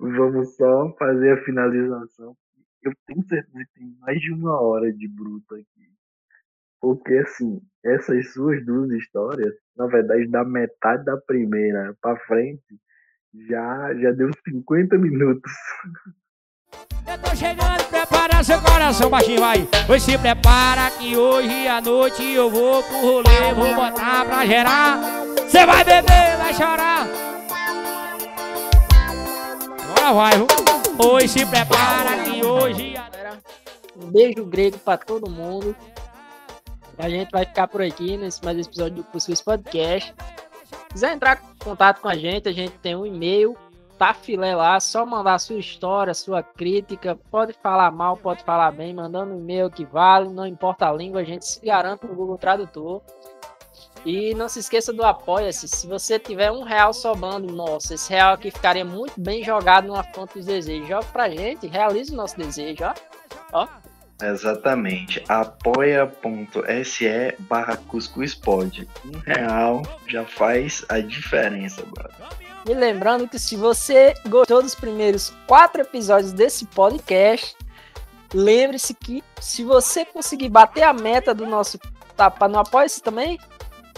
Vamos 0.00 0.56
só 0.56 0.94
fazer 0.98 1.32
a 1.32 1.44
finalização. 1.44 2.36
Eu 2.82 2.92
tenho 3.06 3.26
certeza 3.26 3.64
que 3.64 3.80
tem 3.80 3.96
mais 4.00 4.20
de 4.20 4.32
uma 4.32 4.60
hora 4.60 4.92
de 4.92 5.08
bruto 5.08 5.54
aqui. 5.54 5.90
Porque, 6.80 7.14
assim, 7.14 7.60
essas 7.84 8.32
suas 8.32 8.64
duas 8.64 8.90
histórias, 8.92 9.54
na 9.76 9.86
verdade, 9.86 10.28
da 10.28 10.44
metade 10.44 11.04
da 11.04 11.16
primeira 11.16 11.96
pra 12.00 12.16
frente, 12.26 12.80
já, 13.34 13.94
já 13.94 14.12
deu 14.12 14.30
50 14.48 14.96
minutos. 14.98 15.52
Eu 17.06 17.18
tô 17.18 17.36
chegando, 17.36 17.84
prepara 17.84 18.42
seu 18.42 18.60
coração, 18.60 19.08
baixinho, 19.08 19.40
vai. 19.40 19.68
Pois 19.86 20.02
se 20.02 20.18
prepara 20.18 20.90
que 20.90 21.16
hoje 21.16 21.68
à 21.68 21.80
noite 21.80 22.22
eu 22.22 22.50
vou 22.50 22.82
pro 22.82 23.00
rolê, 23.00 23.54
vou 23.54 23.74
botar 23.74 24.24
pra 24.24 24.44
gerar. 24.44 24.98
Cê 25.48 25.64
vai 25.64 25.84
beber, 25.84 26.36
vai 26.36 26.52
chorar. 26.52 27.06
Agora 29.80 30.12
vai? 30.12 30.32
Pois 30.96 31.30
se 31.30 31.46
prepara 31.46 32.24
que 32.24 32.44
hoje 32.44 32.94
Um 33.96 34.10
beijo 34.10 34.44
grego 34.44 34.78
pra 34.78 34.96
todo 34.96 35.30
mundo. 35.30 35.74
A 36.98 37.08
gente 37.08 37.30
vai 37.30 37.44
ficar 37.44 37.68
por 37.68 37.82
aqui 37.82 38.16
nesse 38.16 38.44
mais 38.44 38.58
episódio 38.58 38.96
do 38.96 39.04
Cuscuz 39.04 39.40
Podcast. 39.40 40.14
Se 40.64 40.92
quiser 40.92 41.12
entrar 41.12 41.42
em 41.42 41.64
contato 41.64 42.00
com 42.00 42.08
a 42.08 42.16
gente, 42.16 42.48
a 42.48 42.52
gente 42.52 42.72
tem 42.78 42.96
um 42.96 43.04
e-mail, 43.06 43.56
tá 43.98 44.14
filé 44.14 44.54
lá, 44.54 44.78
só 44.78 45.04
mandar 45.04 45.38
sua 45.38 45.58
história, 45.58 46.14
sua 46.14 46.42
crítica, 46.42 47.18
pode 47.30 47.52
falar 47.54 47.90
mal, 47.90 48.16
pode 48.16 48.42
falar 48.44 48.70
bem, 48.72 48.94
mandando 48.94 49.34
um 49.34 49.38
e-mail 49.38 49.70
que 49.70 49.84
vale, 49.84 50.28
não 50.28 50.46
importa 50.46 50.88
a 50.88 50.92
língua, 50.92 51.20
a 51.20 51.24
gente 51.24 51.46
se 51.46 51.64
garante 51.64 52.06
no 52.06 52.14
Google 52.14 52.38
Tradutor. 52.38 53.02
E 54.04 54.34
não 54.34 54.48
se 54.48 54.60
esqueça 54.60 54.92
do 54.92 55.02
Apoia-se. 55.02 55.66
Se 55.66 55.86
você 55.86 56.16
tiver 56.16 56.52
um 56.52 56.62
real 56.62 56.92
sobrando, 56.92 57.52
nossa, 57.52 57.94
esse 57.94 58.08
real 58.08 58.34
aqui 58.34 58.52
ficaria 58.52 58.84
muito 58.84 59.20
bem 59.20 59.42
jogado 59.42 59.88
numa 59.88 60.04
fonte 60.04 60.34
dos 60.34 60.46
desejos. 60.46 60.88
Joga 60.88 61.06
pra 61.06 61.28
gente, 61.28 61.66
realize 61.66 62.12
o 62.12 62.16
nosso 62.16 62.36
desejo, 62.36 62.84
ó. 62.84 62.94
Ó, 63.52 63.66
Exatamente. 64.22 65.22
apoia.se 65.28 67.08
barra 67.40 67.76
cuscuspod. 67.76 68.88
Um 69.04 69.18
real 69.18 69.82
já 70.06 70.24
faz 70.24 70.84
a 70.88 71.00
diferença, 71.00 71.82
brother. 71.84 72.45
E 72.68 72.74
lembrando 72.74 73.28
que 73.28 73.38
se 73.38 73.54
você 73.56 74.12
gostou 74.28 74.60
dos 74.60 74.74
primeiros 74.74 75.32
quatro 75.46 75.82
episódios 75.82 76.32
desse 76.32 76.66
podcast, 76.66 77.56
lembre-se 78.34 78.92
que 78.92 79.22
se 79.40 79.62
você 79.62 80.04
conseguir 80.04 80.48
bater 80.48 80.82
a 80.82 80.92
meta 80.92 81.32
do 81.32 81.46
nosso 81.46 81.78
tapa 82.16 82.48
no 82.48 82.58
apoia-se 82.58 83.00
também, 83.00 83.38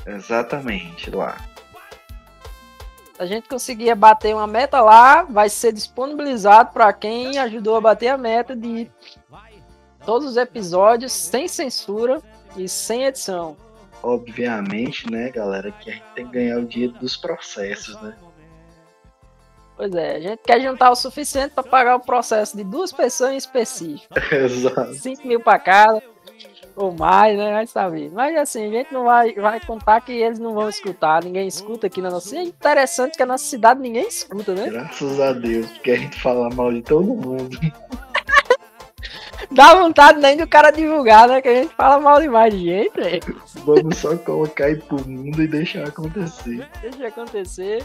Exatamente, 0.07 1.11
lá. 1.11 1.37
a 3.19 3.25
gente 3.25 3.49
conseguir 3.49 3.95
bater 3.95 4.35
uma 4.35 4.47
meta 4.47 4.81
lá, 4.83 5.23
vai 5.23 5.49
ser 5.49 5.73
disponibilizado 5.73 6.73
para 6.73 6.93
quem 6.93 7.39
ajudou 7.39 7.77
a 7.77 7.81
bater 7.81 8.09
a 8.09 8.19
meta 8.19 8.55
de 8.55 8.91
todos 10.05 10.29
os 10.29 10.37
episódios 10.37 11.13
sem 11.13 11.49
censura 11.49 12.21
e 12.57 12.69
sem 12.69 13.05
edição. 13.05 13.57
Obviamente, 14.03 15.11
né, 15.11 15.31
galera, 15.31 15.73
que 15.73 15.91
a 15.91 15.95
gente 15.95 16.05
tem 16.15 16.27
que 16.27 16.33
ganhar 16.33 16.59
o 16.59 16.65
dia 16.65 16.89
dos 16.89 17.17
processos, 17.17 18.01
né? 18.03 18.15
Pois 19.79 19.95
é, 19.95 20.17
a 20.17 20.21
gente 20.21 20.41
quer 20.45 20.61
juntar 20.61 20.91
o 20.91 20.97
suficiente 20.97 21.53
para 21.55 21.63
pagar 21.63 21.95
o 21.95 22.01
processo 22.01 22.57
de 22.57 22.65
duas 22.65 22.93
pessoas 22.93 23.31
em 23.31 23.37
específico. 23.37 24.13
Exato. 24.35 24.93
5 24.93 25.25
mil 25.25 25.39
para 25.39 25.57
cada, 25.61 26.03
ou 26.75 26.91
mais, 26.91 27.39
né? 27.39 27.53
Vai 27.53 27.67
saber. 27.69 28.11
Mas 28.13 28.37
assim, 28.37 28.67
a 28.67 28.71
gente 28.73 28.93
não 28.93 29.05
vai, 29.05 29.33
vai 29.35 29.61
contar 29.61 30.01
que 30.01 30.11
eles 30.11 30.41
não 30.41 30.53
vão 30.53 30.69
escutar. 30.69 31.23
Ninguém 31.23 31.47
escuta 31.47 31.87
aqui 31.87 32.03
na 32.03 32.11
nossa. 32.11 32.37
É 32.37 32.43
interessante 32.43 33.17
que 33.17 33.23
a 33.23 33.27
nossa 33.27 33.45
cidade 33.45 33.81
ninguém 33.81 34.09
escuta, 34.09 34.53
né? 34.53 34.69
Graças 34.69 35.21
a 35.21 35.33
Deus, 35.33 35.71
porque 35.71 35.93
a 35.93 35.97
gente 35.97 36.21
fala 36.21 36.51
mal 36.51 36.73
de 36.73 36.83
todo 36.83 37.05
mundo. 37.05 37.57
Dá 39.51 39.75
vontade 39.75 40.21
nem 40.21 40.37
do 40.37 40.47
cara 40.47 40.71
divulgar, 40.71 41.27
né? 41.27 41.41
Que 41.41 41.49
a 41.49 41.55
gente 41.55 41.75
fala 41.75 41.99
mal 41.99 42.21
demais 42.21 42.53
de 42.53 42.65
gente, 42.65 42.95
velho. 42.95 43.43
Vamos 43.65 43.97
só 43.97 44.17
colocar 44.19 44.67
aí 44.67 44.77
pro 44.77 45.09
mundo 45.09 45.43
e 45.43 45.49
deixar 45.49 45.89
acontecer. 45.89 46.69
Deixa 46.83 47.09
acontecer. 47.09 47.85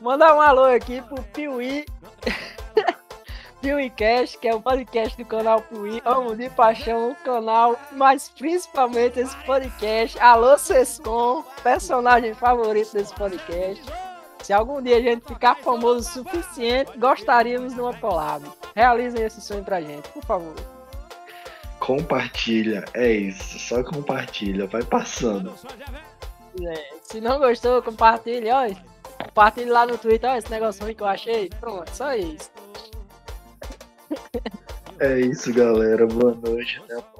Mandar 0.00 0.36
um 0.36 0.40
alô 0.40 0.64
aqui 0.64 1.00
pro 1.02 1.22
Piuí. 1.22 1.86
Piuí 3.60 3.90
Cast, 3.90 4.38
que 4.38 4.46
é 4.46 4.54
o 4.54 4.60
podcast 4.60 5.16
do 5.16 5.24
canal 5.24 5.62
Piuí. 5.62 6.00
Amo 6.04 6.36
de 6.36 6.50
paixão 6.50 7.10
o 7.10 7.16
canal, 7.16 7.76
mas 7.92 8.28
principalmente 8.28 9.18
esse 9.18 9.36
podcast. 9.44 10.18
Alô 10.20 10.58
Sescom, 10.58 11.42
personagem 11.62 12.34
favorito 12.34 12.92
desse 12.92 13.14
podcast. 13.14 13.82
Se 14.42 14.52
algum 14.52 14.80
dia 14.80 14.98
a 14.98 15.00
gente 15.00 15.26
ficar 15.26 15.56
famoso 15.56 15.98
o 15.98 16.24
suficiente, 16.24 16.96
gostaríamos 16.96 17.74
de 17.74 17.80
uma 17.80 17.94
collab. 17.94 18.44
Realizem 18.76 19.24
esse 19.24 19.40
sonho 19.40 19.64
pra 19.64 19.80
gente, 19.80 20.08
por 20.10 20.24
favor. 20.24 20.77
Compartilha, 21.80 22.84
é 22.94 23.12
isso. 23.12 23.58
Só 23.58 23.82
compartilha, 23.82 24.66
vai 24.66 24.82
passando. 24.82 25.54
É, 26.60 26.84
se 27.02 27.20
não 27.20 27.38
gostou, 27.38 27.82
compartilhe, 27.82 28.50
ó. 28.50 28.68
Compartilhe 29.24 29.70
lá 29.70 29.86
no 29.86 29.96
Twitter, 29.98 30.36
esse 30.36 30.50
negócio 30.50 30.82
ruim 30.82 30.94
que 30.94 31.02
eu 31.02 31.06
achei. 31.06 31.48
Pronto, 31.60 31.90
só 31.94 32.14
isso. 32.14 32.50
É 35.00 35.20
isso, 35.20 35.52
galera. 35.52 36.06
Boa 36.06 36.34
noite. 36.34 36.80
Até 36.84 36.98
a 36.98 37.02
próxima. 37.02 37.17